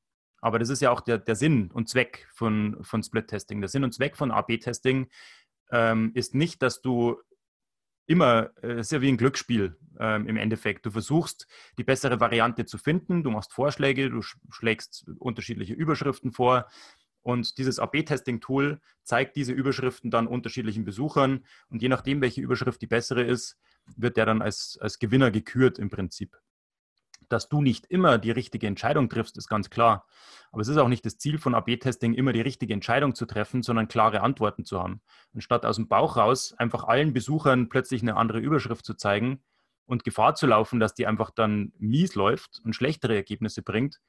Aber 0.40 0.58
das 0.58 0.68
ist 0.68 0.80
ja 0.80 0.90
auch 0.90 1.00
der, 1.00 1.18
der 1.18 1.36
Sinn 1.36 1.70
und 1.72 1.88
Zweck 1.88 2.28
von, 2.32 2.76
von 2.82 3.02
Split-Testing. 3.02 3.60
Der 3.60 3.68
Sinn 3.68 3.84
und 3.84 3.92
Zweck 3.92 4.16
von 4.16 4.30
AB-Testing 4.30 5.08
ähm, 5.70 6.12
ist 6.14 6.34
nicht, 6.34 6.62
dass 6.62 6.80
du 6.80 7.16
immer, 8.06 8.50
es 8.56 8.62
äh, 8.62 8.80
ist 8.80 8.92
ja 8.92 9.00
wie 9.00 9.08
ein 9.08 9.16
Glücksspiel 9.16 9.76
ähm, 10.00 10.26
im 10.26 10.36
Endeffekt. 10.36 10.86
Du 10.86 10.90
versuchst, 10.90 11.46
die 11.76 11.84
bessere 11.84 12.20
Variante 12.20 12.64
zu 12.64 12.78
finden, 12.78 13.22
du 13.22 13.30
machst 13.30 13.52
Vorschläge, 13.52 14.10
du 14.10 14.22
schlägst 14.22 15.06
unterschiedliche 15.18 15.74
Überschriften 15.74 16.32
vor 16.32 16.66
und 17.20 17.58
dieses 17.58 17.78
AB-Testing-Tool 17.78 18.80
zeigt 19.02 19.36
diese 19.36 19.52
Überschriften 19.52 20.10
dann 20.10 20.26
unterschiedlichen 20.26 20.84
Besuchern 20.84 21.44
und 21.68 21.82
je 21.82 21.88
nachdem, 21.88 22.22
welche 22.22 22.40
Überschrift 22.40 22.80
die 22.80 22.86
bessere 22.86 23.22
ist, 23.22 23.58
wird 23.96 24.16
der 24.16 24.24
dann 24.24 24.40
als, 24.40 24.78
als 24.80 24.98
Gewinner 24.98 25.30
gekürt 25.30 25.78
im 25.78 25.90
Prinzip 25.90 26.38
dass 27.28 27.48
du 27.48 27.60
nicht 27.60 27.86
immer 27.86 28.18
die 28.18 28.30
richtige 28.30 28.66
Entscheidung 28.66 29.08
triffst, 29.08 29.36
ist 29.36 29.48
ganz 29.48 29.70
klar. 29.70 30.06
Aber 30.50 30.62
es 30.62 30.68
ist 30.68 30.78
auch 30.78 30.88
nicht 30.88 31.04
das 31.04 31.18
Ziel 31.18 31.38
von 31.38 31.54
AB-Testing, 31.54 32.14
immer 32.14 32.32
die 32.32 32.40
richtige 32.40 32.72
Entscheidung 32.72 33.14
zu 33.14 33.26
treffen, 33.26 33.62
sondern 33.62 33.88
klare 33.88 34.22
Antworten 34.22 34.64
zu 34.64 34.80
haben. 34.80 35.02
Anstatt 35.34 35.66
aus 35.66 35.76
dem 35.76 35.88
Bauch 35.88 36.16
raus 36.16 36.54
einfach 36.56 36.84
allen 36.84 37.12
Besuchern 37.12 37.68
plötzlich 37.68 38.02
eine 38.02 38.16
andere 38.16 38.38
Überschrift 38.38 38.84
zu 38.84 38.94
zeigen 38.94 39.42
und 39.86 40.04
Gefahr 40.04 40.34
zu 40.34 40.46
laufen, 40.46 40.80
dass 40.80 40.94
die 40.94 41.06
einfach 41.06 41.30
dann 41.30 41.72
mies 41.78 42.14
läuft 42.14 42.60
und 42.64 42.74
schlechtere 42.74 43.14
Ergebnisse 43.14 43.62
bringt, 43.62 44.00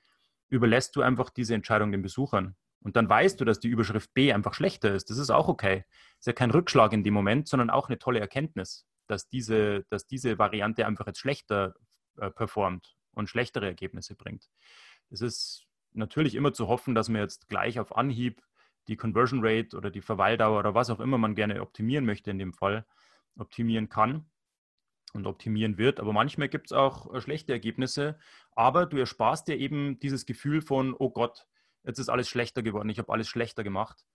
überlässt 0.48 0.96
du 0.96 1.02
einfach 1.02 1.30
diese 1.30 1.56
Entscheidung 1.56 1.92
den 1.92 2.02
Besuchern. 2.02 2.56
Und 2.82 2.96
dann 2.96 3.10
weißt 3.10 3.40
du, 3.40 3.46
dass 3.46 3.60
die 3.60 3.68
Überschrift 3.68 4.14
B 4.14 4.32
einfach 4.32 4.54
schlechter 4.54 4.94
ist. 4.94 5.10
Das 5.10 5.18
ist 5.18 5.30
auch 5.30 5.50
okay. 5.50 5.84
Das 5.88 6.20
ist 6.20 6.28
ja 6.28 6.34
kein 6.34 6.52
Rückschlag 6.52 6.94
in 6.94 7.04
dem 7.04 7.14
Moment, 7.14 7.48
sondern 7.50 7.70
auch 7.70 7.90
eine 7.90 8.00
tolle 8.00 8.22
Erkenntnis, 8.22 8.86
dass 9.08 9.28
diese, 9.28 9.84
dass 9.90 10.08
diese 10.08 10.40
Variante 10.40 10.86
einfach 10.86 11.06
jetzt 11.08 11.20
schlechter 11.20 11.76
äh, 12.18 12.32
performt 12.32 12.96
und 13.14 13.30
schlechtere 13.30 13.66
Ergebnisse 13.66 14.16
bringt. 14.16 14.50
Es 15.10 15.22
ist 15.22 15.68
natürlich 15.94 16.36
immer 16.36 16.54
zu 16.54 16.68
hoffen, 16.68 16.96
dass 16.96 17.10
man 17.10 17.22
jetzt 17.22 17.50
gleich 17.50 17.80
auf 17.80 17.96
Anhieb 17.96 18.42
die 18.88 18.96
Conversion 18.96 19.40
Rate 19.44 19.78
oder 19.78 19.92
die 19.92 20.02
Verweildauer 20.02 20.60
oder 20.60 20.74
was 20.74 20.90
auch 20.90 21.00
immer 21.00 21.18
man 21.18 21.36
gerne 21.36 21.62
optimieren 21.62 22.06
möchte 22.06 22.32
in 22.32 22.40
dem 22.40 22.54
Fall, 22.54 22.86
optimieren 23.38 23.90
kann 23.90 24.30
und 25.14 25.28
optimieren 25.28 25.78
wird. 25.78 26.00
Aber 26.00 26.14
manchmal 26.14 26.50
gibt 26.50 26.68
es 26.68 26.72
auch 26.72 27.14
äh, 27.14 27.22
schlechte 27.22 27.52
Ergebnisse. 27.52 28.20
Aber 28.52 28.86
du 28.86 28.98
ersparst 28.98 29.48
dir 29.48 29.58
eben 29.58 30.00
dieses 30.00 30.26
Gefühl 30.26 30.62
von, 30.62 30.96
oh 30.98 31.10
Gott, 31.10 31.48
jetzt 31.84 32.00
ist 32.00 32.10
alles 32.10 32.30
schlechter 32.30 32.62
geworden, 32.62 32.90
ich 32.90 33.00
habe 33.00 33.12
alles 33.12 33.28
schlechter 33.28 33.64
gemacht, 33.64 34.06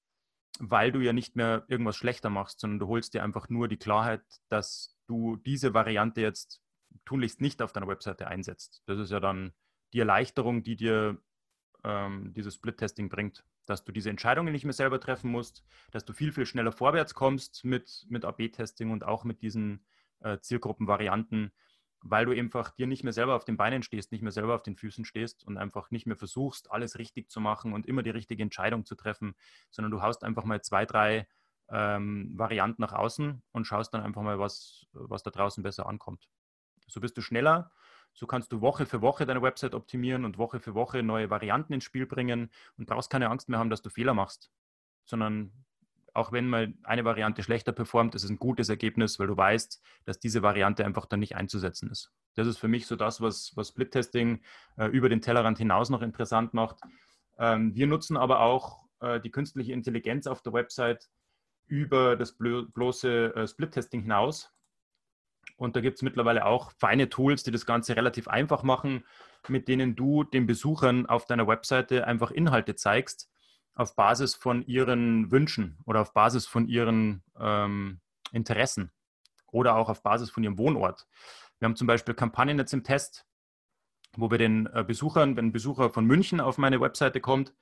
weil 0.59 0.92
du 0.92 1.00
ja 1.00 1.12
nicht 1.12 1.35
mehr 1.37 1.64
irgendwas 1.68 1.96
schlechter 1.96 2.30
machst, 2.30 2.61
sondern 2.61 2.78
du 2.78 2.88
holst 2.88 3.14
dir 3.14 3.22
einfach 3.22 3.48
nur 3.48 3.68
die 3.68 3.78
Klarheit, 3.78 4.22
dass 4.48 4.96
du 5.07 5.37
diese 5.37 5.74
Variante 5.74 6.20
jetzt 6.20 6.62
tunlichst 7.04 7.40
nicht 7.40 7.62
auf 7.62 7.72
deiner 7.72 7.88
Webseite 7.88 8.28
einsetzt. 8.28 8.83
Das 8.87 8.98
ist 8.98 9.11
ja 9.11 9.20
dann 9.20 9.52
die 9.92 10.00
Erleichterung, 10.00 10.62
die 10.62 10.76
dir 10.76 11.18
ähm, 11.85 12.33
dieses 12.35 12.54
Split-Testing 12.54 13.09
bringt, 13.09 13.44
dass 13.66 13.85
du 13.85 13.92
diese 13.92 14.11
Entscheidungen 14.11 14.52
nicht 14.52 14.64
mehr 14.64 14.72
selber 14.72 15.00
treffen 15.00 15.30
musst, 15.30 15.64
dass 15.92 16.04
du 16.04 16.12
viel, 16.12 16.33
viel 16.33 16.46
schneller 16.46 16.72
vorwärts 16.72 17.14
kommst 17.14 17.64
mit, 17.64 18.07
mit 18.09 18.24
AB-Testing 18.24 18.90
und 18.90 19.04
auch 19.04 19.24
mit 19.24 19.42
diesen 19.42 19.85
äh, 20.20 20.38
Zielgruppenvarianten, 20.38 21.52
weil 22.00 22.26
du 22.26 22.33
einfach 22.33 22.70
dir 22.70 22.87
nicht 22.87 23.04
mehr 23.04 23.12
selber 23.12 23.35
auf 23.35 23.44
den 23.44 23.57
Beinen 23.57 23.83
stehst, 23.83 24.12
nicht 24.12 24.22
mehr 24.22 24.33
selber 24.33 24.54
auf 24.54 24.62
den 24.62 24.76
Füßen 24.76 25.04
stehst 25.04 25.44
und 25.44 25.57
einfach 25.57 25.90
nicht 25.90 26.07
mehr 26.07 26.16
versuchst, 26.16 26.70
alles 26.70 26.98
richtig 26.98 27.30
zu 27.30 27.40
machen 27.40 27.72
und 27.72 27.87
immer 27.87 28.02
die 28.02 28.11
richtige 28.11 28.42
Entscheidung 28.42 28.85
zu 28.85 28.94
treffen, 28.94 29.35
sondern 29.70 29.90
du 29.90 30.02
haust 30.02 30.24
einfach 30.24 30.44
mal 30.44 30.61
zwei, 30.62 30.85
drei 30.85 31.26
ähm, 31.70 32.30
Varianten 32.37 32.83
nach 32.83 32.92
außen 32.92 33.42
und 33.52 33.66
schaust 33.66 33.94
dann 33.94 34.02
einfach 34.02 34.22
mal, 34.22 34.38
was, 34.38 34.87
was 34.92 35.22
da 35.22 35.30
draußen 35.30 35.62
besser 35.62 35.87
ankommt. 35.87 36.28
So 36.87 37.01
bist 37.01 37.16
du 37.16 37.20
schneller, 37.20 37.70
so 38.12 38.27
kannst 38.27 38.53
du 38.53 38.61
Woche 38.61 38.87
für 38.87 39.03
Woche 39.03 39.27
deine 39.27 39.42
Website 39.42 39.75
optimieren 39.75 40.25
und 40.25 40.38
Woche 40.38 40.61
für 40.61 40.75
Woche 40.75 41.03
neue 41.03 41.31
Varianten 41.31 41.73
ins 41.73 41.85
Spiel 41.85 42.07
bringen 42.07 42.51
und 42.79 42.87
brauchst 42.87 43.11
keine 43.11 43.31
Angst 43.31 43.49
mehr 43.49 43.59
haben, 43.59 43.70
dass 43.70 43.83
du 43.83 43.90
Fehler 43.90 44.14
machst, 44.14 44.51
sondern 45.05 45.53
auch 46.14 46.31
wenn 46.31 46.49
mal 46.49 46.73
eine 46.85 47.05
Variante 47.05 47.42
schlechter 47.42 47.73
performt, 47.73 48.14
ist 48.14 48.23
es 48.23 48.31
ein 48.31 48.38
gutes 48.38 48.68
Ergebnis, 48.68 49.18
weil 49.18 49.27
du 49.27 49.37
weißt, 49.37 49.83
dass 50.05 50.20
diese 50.20 50.42
Variante 50.42 50.85
einfach 50.85 51.07
dann 51.07 51.18
nicht 51.18 51.35
einzusetzen 51.35 51.90
ist. 51.90 52.12
Das 52.37 52.47
ist 52.47 52.59
für 52.59 52.68
mich 52.68 52.87
so 52.87 52.94
das, 52.94 53.20
was, 53.20 53.53
was 53.57 53.68
Split-Testing 53.68 54.40
äh, 54.77 54.87
über 54.87 55.09
den 55.09 55.20
Tellerrand 55.20 55.59
hinaus 55.59 55.90
noch 55.90 56.03
interessant 56.03 56.55
macht. 56.55 56.79
Ähm, 57.38 57.75
wir 57.75 57.88
nutzen 57.88 58.16
aber 58.16 58.40
auch 58.40 58.85
äh, 59.01 59.20
die 59.20 59.31
künstliche 59.31 59.73
Intelligenz 59.73 60.29
auf 60.29 60.40
der 60.40 60.53
Website 60.53 61.11
über 61.66 62.14
das 62.14 62.37
bloße 62.37 63.35
äh, 63.35 63.49
Split-Testing 63.49 64.03
hinaus. 64.03 64.53
Und 65.56 65.76
da 65.76 65.80
gibt 65.80 65.96
es 65.96 66.02
mittlerweile 66.02 66.46
auch 66.46 66.72
feine 66.72 67.08
Tools, 67.08 67.42
die 67.42 67.50
das 67.50 67.66
Ganze 67.66 67.96
relativ 67.96 68.28
einfach 68.28 68.62
machen, 68.62 69.04
mit 69.48 69.68
denen 69.68 69.94
du 69.94 70.24
den 70.24 70.46
Besuchern 70.46 71.06
auf 71.06 71.26
deiner 71.26 71.46
Webseite 71.46 72.06
einfach 72.06 72.30
Inhalte 72.30 72.74
zeigst, 72.74 73.30
auf 73.74 73.94
Basis 73.94 74.34
von 74.34 74.62
ihren 74.62 75.30
Wünschen 75.30 75.78
oder 75.84 76.00
auf 76.00 76.12
Basis 76.12 76.46
von 76.46 76.68
ihren 76.68 77.22
ähm, 77.38 78.00
Interessen 78.32 78.90
oder 79.52 79.76
auch 79.76 79.88
auf 79.88 80.02
Basis 80.02 80.30
von 80.30 80.42
ihrem 80.42 80.58
Wohnort. 80.58 81.06
Wir 81.58 81.66
haben 81.66 81.76
zum 81.76 81.86
Beispiel 81.86 82.14
Kampagnen 82.14 82.58
jetzt 82.58 82.72
im 82.72 82.84
Test, 82.84 83.26
wo 84.16 84.30
wir 84.30 84.38
den 84.38 84.66
äh, 84.66 84.84
Besuchern, 84.84 85.36
wenn 85.36 85.46
ein 85.46 85.52
Besucher 85.52 85.90
von 85.90 86.04
München 86.04 86.40
auf 86.40 86.58
meine 86.58 86.80
Webseite 86.80 87.20
kommt, 87.20 87.54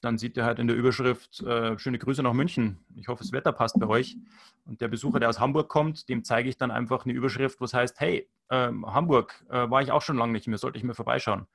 dann 0.00 0.18
sieht 0.18 0.36
er 0.36 0.44
halt 0.44 0.58
in 0.58 0.66
der 0.66 0.76
Überschrift 0.76 1.42
äh, 1.42 1.78
schöne 1.78 1.98
Grüße 1.98 2.22
nach 2.22 2.32
München. 2.32 2.78
Ich 2.96 3.08
hoffe, 3.08 3.22
das 3.22 3.32
Wetter 3.32 3.52
passt 3.52 3.78
bei 3.78 3.86
euch. 3.86 4.16
Und 4.64 4.80
der 4.80 4.88
Besucher, 4.88 5.20
der 5.20 5.28
aus 5.28 5.40
Hamburg 5.40 5.68
kommt, 5.68 6.08
dem 6.08 6.24
zeige 6.24 6.48
ich 6.48 6.56
dann 6.56 6.70
einfach 6.70 7.04
eine 7.04 7.12
Überschrift, 7.12 7.60
wo 7.60 7.64
es 7.64 7.74
heißt, 7.74 8.00
hey, 8.00 8.28
äh, 8.48 8.70
Hamburg 8.86 9.44
äh, 9.50 9.68
war 9.70 9.82
ich 9.82 9.92
auch 9.92 10.02
schon 10.02 10.16
lange 10.16 10.32
nicht 10.32 10.46
mehr, 10.46 10.58
sollte 10.58 10.78
ich 10.78 10.84
mir 10.84 10.94
vorbeischauen. 10.94 11.46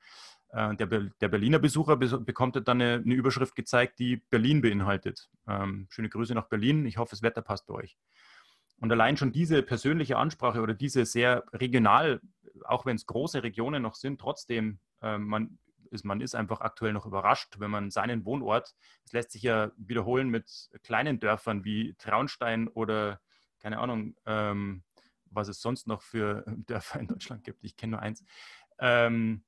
Äh, 0.50 0.76
der, 0.76 0.86
Be 0.86 1.10
der, 1.20 1.28
Berliner 1.28 1.58
Besucher 1.58 1.96
be 1.96 2.18
bekommt 2.20 2.56
dann 2.56 2.80
eine, 2.80 3.02
eine, 3.04 3.14
Überschrift 3.14 3.56
gezeigt, 3.56 3.98
die 3.98 4.16
Berlin 4.30 4.60
beinhaltet. 4.60 5.28
Ähm, 5.48 5.86
schöne 5.90 6.08
Grüße 6.08 6.34
nach 6.34 6.48
Berlin. 6.48 6.86
Ich 6.86 6.98
hoffe, 6.98 7.10
das 7.10 7.22
Wetter 7.22 7.42
passt 7.42 7.66
bei 7.66 7.74
euch. 7.74 7.96
Und 8.78 8.92
allein 8.92 9.16
schon 9.16 9.32
diese 9.32 9.62
persönliche 9.62 10.18
Ansprache 10.18 10.60
oder 10.60 10.74
diese 10.74 11.04
sehr 11.06 11.44
regional, 11.52 12.20
auch 12.64 12.86
wenn 12.86 12.96
es 12.96 13.06
große 13.06 13.42
Regionen 13.42 13.82
noch 13.82 13.94
sind, 13.94 14.20
trotzdem, 14.20 14.78
äh, 15.02 15.18
man 15.18 15.58
ist, 15.90 16.04
man 16.04 16.20
ist 16.20 16.34
einfach 16.34 16.60
aktuell 16.60 16.92
noch 16.92 17.06
überrascht, 17.06 17.56
wenn 17.58 17.70
man 17.70 17.90
seinen 17.90 18.24
Wohnort, 18.24 18.74
das 19.04 19.12
lässt 19.12 19.32
sich 19.32 19.42
ja 19.42 19.70
wiederholen 19.76 20.28
mit 20.28 20.70
kleinen 20.82 21.20
Dörfern 21.20 21.64
wie 21.64 21.94
Traunstein 21.98 22.68
oder 22.68 23.20
keine 23.60 23.78
Ahnung, 23.78 24.14
ähm, 24.26 24.84
was 25.30 25.48
es 25.48 25.60
sonst 25.60 25.86
noch 25.86 26.02
für 26.02 26.44
Dörfer 26.66 27.00
in 27.00 27.08
Deutschland 27.08 27.44
gibt. 27.44 27.64
Ich 27.64 27.76
kenne 27.76 27.92
nur 27.92 28.00
eins. 28.00 28.24
Ähm, 28.78 29.44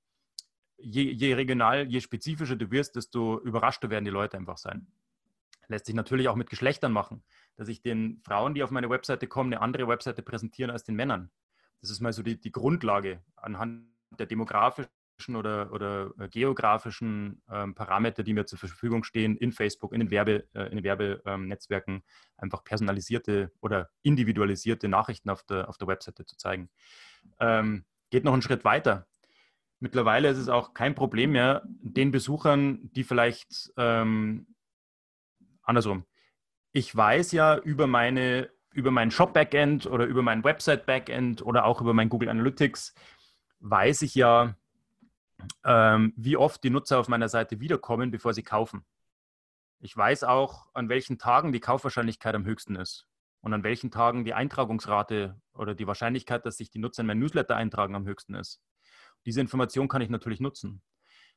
je, 0.79 1.11
je 1.11 1.35
regional, 1.35 1.87
je 1.89 2.01
spezifischer 2.01 2.57
du 2.57 2.71
wirst, 2.71 2.97
desto 2.97 3.41
überraschter 3.41 3.91
werden 3.91 4.05
die 4.05 4.11
Leute 4.11 4.37
einfach 4.37 4.59
sein. 4.59 4.87
Lässt 5.69 5.87
sich 5.87 5.95
natürlich 5.95 6.29
auch 6.29 6.37
mit 6.37 6.49
Geschlechtern 6.49 6.93
machen, 6.93 7.23
dass 7.57 7.69
ich 7.69 7.83
den 7.83 8.23
Frauen, 8.25 8.55
die 8.55 8.63
auf 8.63 8.71
meine 8.71 8.89
Webseite 8.89 9.27
kommen, 9.27 9.53
eine 9.53 9.61
andere 9.61 9.87
Webseite 9.87 10.23
präsentieren 10.23 10.71
als 10.71 10.85
den 10.85 10.97
Männern. 10.97 11.31
Das 11.81 11.91
ist 11.91 12.01
mal 12.01 12.13
so 12.13 12.23
die, 12.23 12.41
die 12.41 12.53
Grundlage 12.53 13.23
anhand 13.37 13.87
der 14.19 14.27
demografischen 14.27 14.91
oder, 15.29 15.73
oder 15.73 16.11
äh, 16.19 16.29
geografischen 16.29 17.43
ähm, 17.51 17.75
Parameter, 17.75 18.23
die 18.23 18.33
mir 18.33 18.47
zur 18.47 18.59
Verfügung 18.59 19.05
stehen, 19.05 19.37
in 19.37 19.53
Facebook, 19.53 19.93
in 19.93 20.01
den, 20.01 20.11
Werbe, 20.11 20.45
äh, 20.55 20.65
in 20.71 20.77
den 20.77 20.85
Werbenetzwerken, 20.85 21.95
ähm, 21.97 22.03
einfach 22.37 22.65
personalisierte 22.65 23.51
oder 23.61 23.91
individualisierte 24.03 24.89
Nachrichten 24.89 25.31
auf 25.31 25.43
der, 25.43 25.69
auf 25.69 25.77
der 25.79 25.89
Webseite 25.89 26.25
zu 26.25 26.37
zeigen. 26.37 26.71
Ähm, 27.41 27.85
geht 28.11 28.25
noch 28.25 28.33
einen 28.33 28.43
Schritt 28.43 28.65
weiter. 28.65 29.07
Mittlerweile 29.81 30.29
ist 30.29 30.39
es 30.39 30.49
auch 30.49 30.75
kein 30.75 30.95
Problem 30.95 31.33
mehr, 31.33 31.63
den 31.67 32.11
Besuchern, 32.11 32.91
die 32.93 33.05
vielleicht 33.05 33.73
ähm, 33.77 34.47
andersrum. 35.63 36.05
Ich 36.73 36.95
weiß 36.95 37.33
ja 37.33 37.59
über 37.59 37.87
meine 37.87 38.51
über 38.73 38.91
mein 38.93 39.11
Shop-Backend 39.11 39.87
oder 39.87 40.05
über 40.05 40.23
mein 40.23 40.45
Website-Backend 40.45 41.43
oder 41.43 41.65
auch 41.65 41.81
über 41.81 41.95
mein 41.95 42.09
Google 42.09 42.29
Analytics 42.29 42.95
weiß 43.61 44.03
ich 44.03 44.15
ja, 44.15 44.57
ähm, 45.65 46.13
wie 46.17 46.37
oft 46.37 46.63
die 46.65 46.71
Nutzer 46.71 46.99
auf 46.99 47.09
meiner 47.09 47.29
Seite 47.29 47.61
wiederkommen, 47.61 48.11
bevor 48.11 48.35
sie 48.35 48.43
kaufen. 48.43 48.85
Ich 49.81 49.97
weiß 49.97 50.25
auch, 50.25 50.69
an 50.75 50.89
welchen 50.89 51.19
Tagen 51.19 51.53
die 51.53 51.61
Kaufwahrscheinlichkeit 51.61 52.35
am 52.35 52.45
höchsten 52.45 52.77
ist 52.77 53.07
und 53.41 53.55
an 53.55 53.63
welchen 53.63 53.91
Tagen 53.91 54.25
die 54.25 54.35
Eintragungsrate 54.35 55.41
oder 55.55 55.75
die 55.75 55.87
Wahrscheinlichkeit, 55.87 56.45
dass 56.45 56.57
sich 56.57 56.71
die 56.71 56.81
Nutzer 56.81 57.03
in 57.03 57.07
mein 57.07 57.19
Newsletter 57.19 57.57
eintragen, 57.57 57.95
am 57.95 58.07
höchsten 58.07 58.35
ist. 58.35 58.61
Diese 59.27 59.41
Information 59.41 59.89
kann 59.89 60.03
ich 60.03 60.11
natürlich 60.11 60.41
nutzen. 60.41 60.83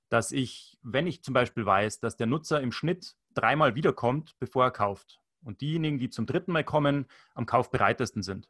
Dass 0.10 0.32
ich, 0.32 0.78
wenn 0.82 1.08
ich 1.08 1.24
zum 1.24 1.34
Beispiel 1.34 1.66
weiß, 1.66 2.00
dass 2.00 2.18
der 2.18 2.28
Nutzer 2.28 2.62
im 2.62 2.72
Schnitt 2.72 3.16
dreimal 3.34 3.76
wiederkommt, 3.76 4.36
bevor 4.40 4.66
er 4.66 4.72
kauft 4.72 5.20
und 5.44 5.62
diejenigen, 5.62 6.00
die 6.00 6.10
zum 6.10 6.26
dritten 6.26 6.52
Mal 6.52 6.64
kommen, 6.64 7.06
am 7.34 7.46
kaufbereitesten 7.46 8.24
sind, 8.24 8.50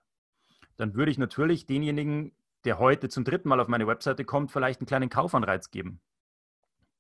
dann 0.78 0.96
würde 0.96 1.12
ich 1.12 1.18
natürlich 1.18 1.66
denjenigen 1.66 2.34
der 2.66 2.80
heute 2.80 3.10
zum 3.10 3.24
dritten 3.24 3.50
Mal 3.50 3.60
auf 3.60 3.68
meine 3.68 3.88
Webseite 3.88 4.26
kommt, 4.26 4.52
vielleicht 4.52 4.80
einen 4.80 4.88
kleinen 4.88 5.10
Kaufanreiz 5.10 5.72
geben. 5.72 6.02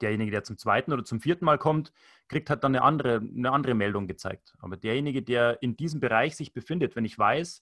Derjenige, 0.02 0.32
der 0.32 0.44
zum 0.44 0.58
zweiten 0.58 0.92
oder 0.92 1.04
zum 1.04 1.20
vierten 1.20 1.46
Mal 1.46 1.60
kommt, 1.60 1.94
kriegt 2.28 2.50
halt 2.50 2.64
dann 2.64 2.76
eine 2.76 2.84
andere, 2.84 3.18
eine 3.18 3.52
andere 3.52 3.76
Meldung 3.76 4.08
gezeigt. 4.08 4.56
Aber 4.60 4.76
derjenige, 4.76 5.22
der 5.22 5.62
in 5.62 5.78
diesem 5.78 6.00
Bereich 6.00 6.36
sich 6.36 6.54
befindet, 6.54 6.96
wenn 6.96 7.06
ich 7.06 7.18
weiß, 7.18 7.62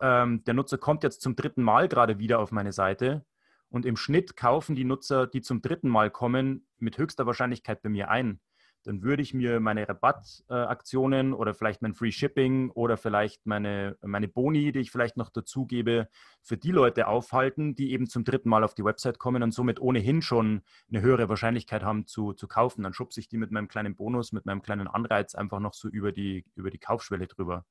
ähm, 0.00 0.42
der 0.44 0.54
Nutzer 0.54 0.78
kommt 0.78 1.04
jetzt 1.04 1.22
zum 1.22 1.36
dritten 1.36 1.62
Mal 1.62 1.88
gerade 1.88 2.18
wieder 2.18 2.40
auf 2.40 2.50
meine 2.50 2.72
Seite 2.72 3.24
und 3.68 3.86
im 3.86 3.96
Schnitt 3.96 4.36
kaufen 4.36 4.74
die 4.74 4.84
Nutzer, 4.84 5.26
die 5.26 5.42
zum 5.42 5.62
dritten 5.62 5.88
Mal 5.88 6.10
kommen, 6.10 6.66
mit 6.78 6.98
höchster 6.98 7.26
Wahrscheinlichkeit 7.26 7.82
bei 7.82 7.88
mir 7.88 8.10
ein 8.10 8.40
dann 8.86 9.02
würde 9.02 9.20
ich 9.20 9.34
mir 9.34 9.58
meine 9.58 9.88
Rabattaktionen 9.88 11.34
oder 11.34 11.54
vielleicht 11.54 11.82
mein 11.82 11.92
Free 11.92 12.12
Shipping 12.12 12.70
oder 12.70 12.96
vielleicht 12.96 13.44
meine, 13.44 13.96
meine 14.00 14.28
Boni, 14.28 14.70
die 14.70 14.78
ich 14.78 14.92
vielleicht 14.92 15.16
noch 15.16 15.28
dazugebe, 15.28 16.08
für 16.40 16.56
die 16.56 16.70
Leute 16.70 17.08
aufhalten, 17.08 17.74
die 17.74 17.90
eben 17.90 18.06
zum 18.08 18.22
dritten 18.22 18.48
Mal 18.48 18.62
auf 18.62 18.74
die 18.74 18.84
Website 18.84 19.18
kommen 19.18 19.42
und 19.42 19.50
somit 19.50 19.80
ohnehin 19.80 20.22
schon 20.22 20.62
eine 20.88 21.00
höhere 21.00 21.28
Wahrscheinlichkeit 21.28 21.82
haben 21.82 22.06
zu, 22.06 22.32
zu 22.32 22.46
kaufen. 22.46 22.84
Dann 22.84 22.92
schubse 22.92 23.18
ich 23.18 23.28
die 23.28 23.38
mit 23.38 23.50
meinem 23.50 23.66
kleinen 23.66 23.96
Bonus, 23.96 24.30
mit 24.30 24.46
meinem 24.46 24.62
kleinen 24.62 24.86
Anreiz 24.86 25.34
einfach 25.34 25.58
noch 25.58 25.74
so 25.74 25.88
über 25.88 26.12
die, 26.12 26.44
über 26.54 26.70
die 26.70 26.78
Kaufschwelle 26.78 27.26
drüber. 27.26 27.64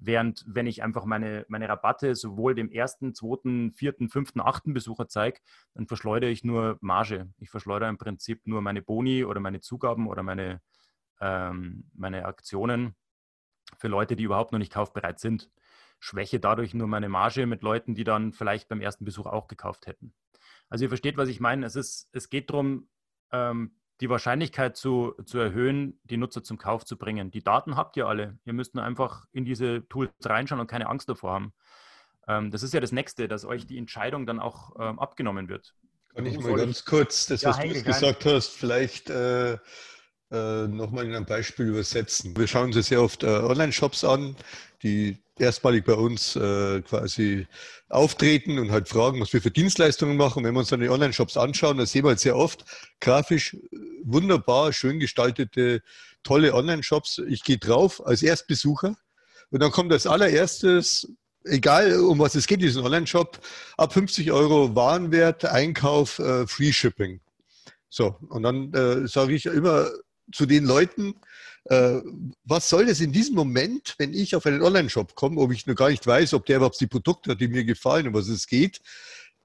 Während 0.00 0.44
wenn 0.46 0.68
ich 0.68 0.82
einfach 0.84 1.04
meine, 1.04 1.44
meine 1.48 1.68
Rabatte 1.68 2.14
sowohl 2.14 2.54
dem 2.54 2.70
ersten, 2.70 3.14
zweiten, 3.14 3.72
vierten, 3.72 4.08
fünften, 4.08 4.40
achten 4.40 4.72
Besucher 4.72 5.08
zeige, 5.08 5.40
dann 5.74 5.88
verschleudere 5.88 6.30
ich 6.30 6.44
nur 6.44 6.78
Marge. 6.80 7.28
Ich 7.38 7.50
verschleudere 7.50 7.88
im 7.88 7.98
Prinzip 7.98 8.46
nur 8.46 8.62
meine 8.62 8.80
Boni 8.80 9.24
oder 9.24 9.40
meine 9.40 9.60
Zugaben 9.60 10.06
oder 10.06 10.22
meine, 10.22 10.60
ähm, 11.20 11.90
meine 11.94 12.26
Aktionen 12.26 12.94
für 13.76 13.88
Leute, 13.88 14.14
die 14.14 14.22
überhaupt 14.22 14.52
noch 14.52 14.60
nicht 14.60 14.72
kaufbereit 14.72 15.18
sind. 15.18 15.50
Schwäche 15.98 16.38
dadurch 16.38 16.74
nur 16.74 16.86
meine 16.86 17.08
Marge 17.08 17.46
mit 17.46 17.62
Leuten, 17.62 17.96
die 17.96 18.04
dann 18.04 18.32
vielleicht 18.32 18.68
beim 18.68 18.80
ersten 18.80 19.04
Besuch 19.04 19.26
auch 19.26 19.48
gekauft 19.48 19.88
hätten. 19.88 20.14
Also 20.68 20.84
ihr 20.84 20.90
versteht, 20.90 21.16
was 21.16 21.28
ich 21.28 21.40
meine. 21.40 21.66
Es, 21.66 21.74
ist, 21.74 22.08
es 22.12 22.30
geht 22.30 22.50
darum, 22.50 22.88
ähm, 23.32 23.72
die 24.00 24.08
Wahrscheinlichkeit 24.08 24.76
zu, 24.76 25.14
zu 25.24 25.38
erhöhen, 25.38 26.00
die 26.04 26.16
Nutzer 26.16 26.42
zum 26.42 26.58
Kauf 26.58 26.84
zu 26.84 26.96
bringen. 26.96 27.30
Die 27.30 27.42
Daten 27.42 27.76
habt 27.76 27.96
ihr 27.96 28.06
alle. 28.06 28.38
Ihr 28.44 28.52
müsst 28.52 28.74
nur 28.74 28.84
einfach 28.84 29.26
in 29.32 29.44
diese 29.44 29.86
Tools 29.88 30.10
reinschauen 30.24 30.60
und 30.60 30.68
keine 30.68 30.88
Angst 30.88 31.08
davor 31.08 31.32
haben. 31.32 31.52
Ähm, 32.28 32.50
das 32.50 32.62
ist 32.62 32.74
ja 32.74 32.80
das 32.80 32.92
Nächste, 32.92 33.26
dass 33.26 33.44
euch 33.44 33.66
die 33.66 33.78
Entscheidung 33.78 34.26
dann 34.26 34.38
auch 34.38 34.76
ähm, 34.78 34.98
abgenommen 34.98 35.48
wird. 35.48 35.74
Kann 36.14 36.26
ich 36.26 36.38
mal 36.38 36.54
ganz 36.54 36.84
kurz 36.84 37.26
das, 37.26 37.44
was 37.44 37.58
ja, 37.58 37.64
du 37.64 37.82
gesagt 37.82 38.24
hast, 38.24 38.48
vielleicht 38.48 39.10
äh, 39.10 39.58
äh, 40.30 40.66
nochmal 40.66 41.06
in 41.06 41.14
einem 41.14 41.26
Beispiel 41.26 41.66
übersetzen. 41.68 42.36
Wir 42.36 42.46
schauen 42.46 42.66
uns 42.66 42.76
ja 42.76 42.82
sehr 42.82 43.02
oft 43.02 43.22
äh, 43.22 43.26
Online-Shops 43.26 44.04
an, 44.04 44.36
die 44.82 45.18
erstmalig 45.38 45.84
bei 45.84 45.94
uns 45.94 46.36
äh, 46.36 46.82
quasi 46.82 47.46
auftreten 47.88 48.58
und 48.58 48.70
halt 48.70 48.88
fragen, 48.88 49.20
was 49.20 49.32
wir 49.32 49.40
für 49.40 49.50
Dienstleistungen 49.50 50.16
machen. 50.16 50.44
Wenn 50.44 50.54
wir 50.54 50.60
uns 50.60 50.68
dann 50.68 50.80
die 50.80 50.90
Online-Shops 50.90 51.36
anschauen, 51.36 51.78
dann 51.78 51.86
sehen 51.86 52.04
wir 52.04 52.10
halt 52.10 52.20
sehr 52.20 52.36
oft 52.36 52.64
grafisch 53.00 53.56
wunderbar, 54.04 54.72
schön 54.72 55.00
gestaltete, 55.00 55.82
tolle 56.22 56.54
Online-Shops. 56.54 57.22
Ich 57.28 57.42
gehe 57.42 57.58
drauf 57.58 58.04
als 58.06 58.22
Erstbesucher 58.22 58.96
und 59.50 59.62
dann 59.62 59.70
kommt 59.70 59.92
als 59.92 60.06
allererstes, 60.06 61.10
egal 61.44 61.98
um 62.00 62.18
was 62.18 62.34
es 62.34 62.46
geht, 62.46 62.60
diesen 62.60 62.84
Online-Shop, 62.84 63.38
ab 63.76 63.92
50 63.92 64.32
Euro 64.32 64.74
Warenwert, 64.74 65.44
Einkauf, 65.44 66.18
äh, 66.18 66.46
Free 66.46 66.72
Shipping. 66.72 67.20
So, 67.88 68.16
und 68.28 68.42
dann 68.42 68.72
äh, 68.74 69.08
sage 69.08 69.34
ich 69.34 69.46
immer 69.46 69.88
zu 70.32 70.46
den 70.46 70.64
Leuten, 70.64 71.14
äh, 71.64 72.00
was 72.44 72.68
soll 72.68 72.86
das 72.86 73.00
in 73.00 73.12
diesem 73.12 73.34
Moment, 73.34 73.94
wenn 73.98 74.14
ich 74.14 74.34
auf 74.34 74.46
einen 74.46 74.62
Online-Shop 74.62 75.14
komme, 75.14 75.40
ob 75.40 75.52
ich 75.52 75.66
noch 75.66 75.74
gar 75.74 75.90
nicht 75.90 76.06
weiß, 76.06 76.34
ob 76.34 76.46
der 76.46 76.56
überhaupt 76.56 76.80
die 76.80 76.86
Produkte 76.86 77.32
hat, 77.32 77.40
die 77.40 77.48
mir 77.48 77.64
gefallen, 77.64 78.08
um 78.08 78.14
was 78.14 78.28
es 78.28 78.46
geht, 78.46 78.80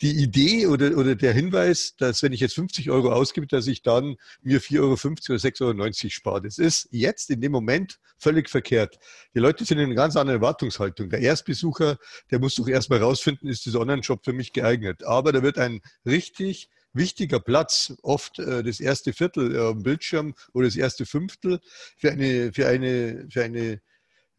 die 0.02 0.12
Idee 0.12 0.68
oder, 0.68 0.98
oder 0.98 1.16
der 1.16 1.34
Hinweis, 1.34 1.96
dass 1.98 2.24
wenn 2.24 2.34
ich 2.34 2.40
jetzt 2.40 2.56
50 2.56 2.90
Euro 2.90 3.12
ausgebe, 3.12 3.48
dass 3.48 3.68
ich 3.68 3.84
dann 3.84 4.18
mir 4.42 4.62
4,50 4.62 4.80
Euro 4.80 4.92
oder 4.94 5.00
6,90 5.00 5.62
Euro 5.62 6.10
spare. 6.10 6.42
Das 6.42 6.58
ist 6.58 6.90
jetzt 6.92 7.30
in 7.30 7.42
dem 7.42 7.52
Moment 7.52 8.00
völlig 8.18 8.50
verkehrt. 8.50 8.98
Die 9.34 9.40
Leute 9.40 9.66
sind 9.66 9.80
in 9.80 9.86
einer 9.86 9.96
ganz 9.96 10.16
anderen 10.16 10.42
Erwartungshaltung. 10.42 11.10
Der 11.10 11.20
Erstbesucher, 11.20 11.98
der 12.32 12.40
muss 12.40 12.56
doch 12.56 12.68
erstmal 12.68 13.00
rausfinden, 13.00 13.50
ist 13.50 13.66
dieser 13.66 13.80
Online-Shop 13.80 14.26
für 14.26 14.34
mich 14.34 14.52
geeignet. 14.52 15.04
Aber 15.04 15.32
da 15.32 15.42
wird 15.42 15.58
ein 15.58 15.82
richtig 16.06 16.70
wichtiger 16.94 17.40
Platz, 17.40 17.94
oft 18.02 18.40
äh, 18.40 18.64
das 18.64 18.80
erste 18.80 19.14
Viertel 19.14 19.56
äh, 19.56 19.60
am 19.60 19.84
Bildschirm 19.84 20.36
oder 20.54 20.68
das 20.68 20.76
erste 20.76 21.06
Fünftel 21.06 21.60
für 21.98 22.12
eine, 22.12 22.54
für 22.54 22.68
eine, 22.68 23.28
für 23.30 23.44
eine 23.44 23.82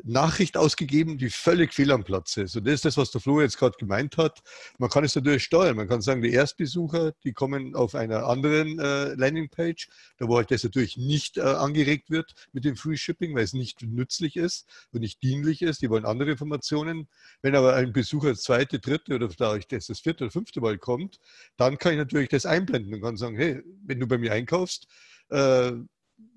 Nachricht 0.03 0.57
ausgegeben, 0.57 1.19
die 1.19 1.31
völlig 1.31 1.73
fehl 1.73 1.93
am 1.93 2.05
Platz 2.05 2.37
ist. 2.37 2.57
Und 2.57 2.67
das 2.67 2.75
ist 2.75 2.85
das, 2.85 2.97
was 2.97 3.11
der 3.11 3.21
Flo 3.21 3.41
jetzt 3.41 3.59
gerade 3.59 3.77
gemeint 3.79 4.17
hat. 4.17 4.43
Man 4.79 4.91
kann 4.91 5.05
es 5.05 5.15
natürlich 5.15 5.45
steuern. 5.45 5.77
Man 5.77 5.89
kann 5.89 6.03
sagen, 6.03 6.21
die 6.21 6.33
Erstbesucher, 6.33 7.13
die 7.25 7.33
kommen 7.33 7.75
auf 7.75 7.95
einer 7.95 8.27
anderen 8.27 8.79
äh, 8.79 9.15
Landingpage, 9.15 9.89
da 10.19 10.29
wo 10.29 10.37
halt 10.37 10.51
das 10.51 10.65
natürlich 10.65 10.97
nicht 10.97 11.39
äh, 11.39 11.43
angeregt 11.43 12.11
wird 12.11 12.35
mit 12.53 12.65
dem 12.65 12.77
Free 12.77 12.97
Shipping, 12.97 13.35
weil 13.35 13.45
es 13.45 13.53
nicht 13.53 13.83
nützlich 13.83 14.37
ist 14.37 14.67
und 14.93 15.01
nicht 15.01 15.23
dienlich 15.23 15.63
ist. 15.63 15.81
Die 15.81 15.91
wollen 15.91 16.05
andere 16.05 16.33
Informationen. 16.33 17.09
Wenn 17.41 17.55
aber 17.55 17.75
ein 17.75 17.93
Besucher 17.93 18.31
das 18.31 18.43
zweite, 18.43 18.81
dritte 18.81 19.15
oder 19.15 19.31
vielleicht 19.31 19.73
das, 19.73 19.87
das 19.87 20.01
vierte 20.01 20.25
oder 20.25 20.33
fünfte 20.33 20.61
Mal 20.61 20.77
kommt, 20.79 21.19
dann 21.57 21.79
kann 21.79 21.93
ich 21.93 21.99
natürlich 21.99 22.29
das 22.29 22.47
einblenden 22.47 22.95
und 22.95 23.01
kann 23.01 23.17
sagen, 23.17 23.37
hey, 23.37 23.63
wenn 23.85 24.01
du 24.01 24.07
bei 24.07 24.19
mir 24.19 24.33
einkaufst, 24.33 24.87
äh, 25.31 25.73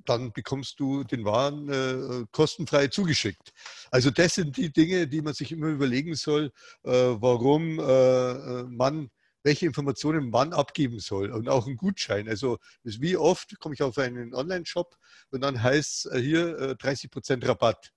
dann 0.06 0.32
bekommst 0.32 0.80
du 0.80 1.04
den 1.04 1.26
Waren 1.26 1.70
äh, 1.70 2.26
kostenfrei 2.32 2.88
zugeschickt. 2.88 3.52
Also 3.92 4.10
das 4.10 4.36
sind 4.36 4.58
die 4.58 4.72
Dinge, 4.72 5.08
die 5.08 5.22
man 5.22 5.34
sich 5.34 5.52
immer 5.52 5.68
überlegen 5.68 6.16
soll, 6.16 6.52
äh, 6.84 6.92
warum 6.92 7.80
äh, 7.80 7.84
äh 7.84 8.64
man 8.64 9.10
welche 9.44 9.66
Informationen 9.66 10.30
man 10.30 10.52
abgeben 10.52 11.00
soll 11.00 11.32
und 11.32 11.48
auch 11.48 11.68
ein 11.68 11.78
Gutschein. 11.78 12.28
Also 12.28 12.58
wie 12.84 13.16
oft 13.16 13.58
komme 13.60 13.76
ich 13.76 13.82
auf 13.82 13.98
einen 13.98 14.34
Online-Shop 14.34 14.98
und 15.30 15.40
dann 15.40 15.64
heißt 15.64 16.08
äh, 16.12 16.20
hier 16.20 16.78
30% 16.78 17.44
äh, 17.44 17.48
Rabatt. 17.48 17.94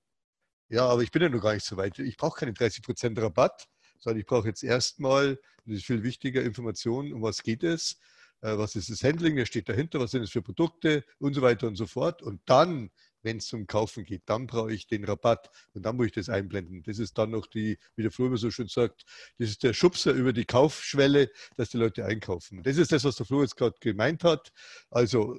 Ja, 0.68 0.86
aber 0.86 1.02
ich 1.02 1.10
bin 1.10 1.22
ja 1.22 1.28
noch 1.28 1.42
gar 1.42 1.54
nicht 1.54 1.66
so 1.66 1.76
weit. 1.76 1.98
Ich 1.98 2.16
brauche 2.16 2.38
keine 2.38 2.52
30% 2.52 3.20
Rabatt, 3.20 3.66
sondern 3.98 4.20
ich 4.20 4.26
brauche 4.26 4.46
jetzt 4.46 4.62
erstmal, 4.62 5.40
das 5.64 5.78
ist 5.78 5.86
viel 5.86 6.04
wichtiger, 6.04 6.42
Informationen, 6.42 7.12
um 7.12 7.22
was 7.22 7.42
geht 7.42 7.64
es 7.64 7.98
was 8.40 8.76
ist 8.76 8.90
das 8.90 9.02
Handling, 9.02 9.36
wer 9.36 9.46
steht 9.46 9.68
dahinter, 9.68 10.00
was 10.00 10.12
sind 10.12 10.22
es 10.22 10.30
für 10.30 10.42
Produkte 10.42 11.04
und 11.18 11.34
so 11.34 11.42
weiter 11.42 11.66
und 11.66 11.76
so 11.76 11.86
fort. 11.86 12.22
Und 12.22 12.40
dann, 12.46 12.90
wenn 13.22 13.36
es 13.36 13.46
zum 13.46 13.66
Kaufen 13.66 14.04
geht, 14.04 14.22
dann 14.26 14.46
brauche 14.46 14.72
ich 14.72 14.86
den 14.86 15.04
Rabatt 15.04 15.50
und 15.74 15.84
dann 15.84 15.96
muss 15.96 16.06
ich 16.06 16.12
das 16.12 16.28
einblenden. 16.28 16.82
Das 16.82 16.98
ist 16.98 17.18
dann 17.18 17.30
noch 17.30 17.46
die, 17.46 17.78
wie 17.96 18.02
der 18.02 18.10
Flo 18.10 18.34
so 18.36 18.50
schön 18.50 18.68
sagt, 18.68 19.04
das 19.38 19.50
ist 19.50 19.62
der 19.62 19.74
Schubser 19.74 20.12
über 20.12 20.32
die 20.32 20.46
Kaufschwelle, 20.46 21.30
dass 21.56 21.70
die 21.70 21.76
Leute 21.76 22.04
einkaufen. 22.06 22.62
Das 22.62 22.76
ist 22.76 22.92
das, 22.92 23.04
was 23.04 23.16
der 23.16 23.26
Flo 23.26 23.42
jetzt 23.42 23.56
gerade 23.56 23.76
gemeint 23.80 24.24
hat. 24.24 24.52
Also 24.90 25.38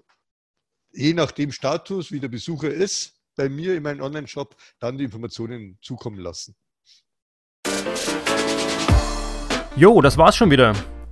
je 0.91 1.13
nach 1.13 1.31
dem 1.31 1.51
Status, 1.51 2.11
wie 2.11 2.19
der 2.19 2.27
Besucher 2.27 2.69
ist, 2.69 3.15
bei 3.35 3.49
mir 3.49 3.75
in 3.75 3.83
meinem 3.83 4.01
Online-Shop, 4.01 4.55
dann 4.79 4.97
die 4.97 5.05
Informationen 5.05 5.77
zukommen 5.81 6.19
lassen. 6.19 6.55
Jo, 9.75 10.01
das 10.01 10.17
war's 10.17 10.35
schon 10.35 10.51
wieder. 10.51 10.75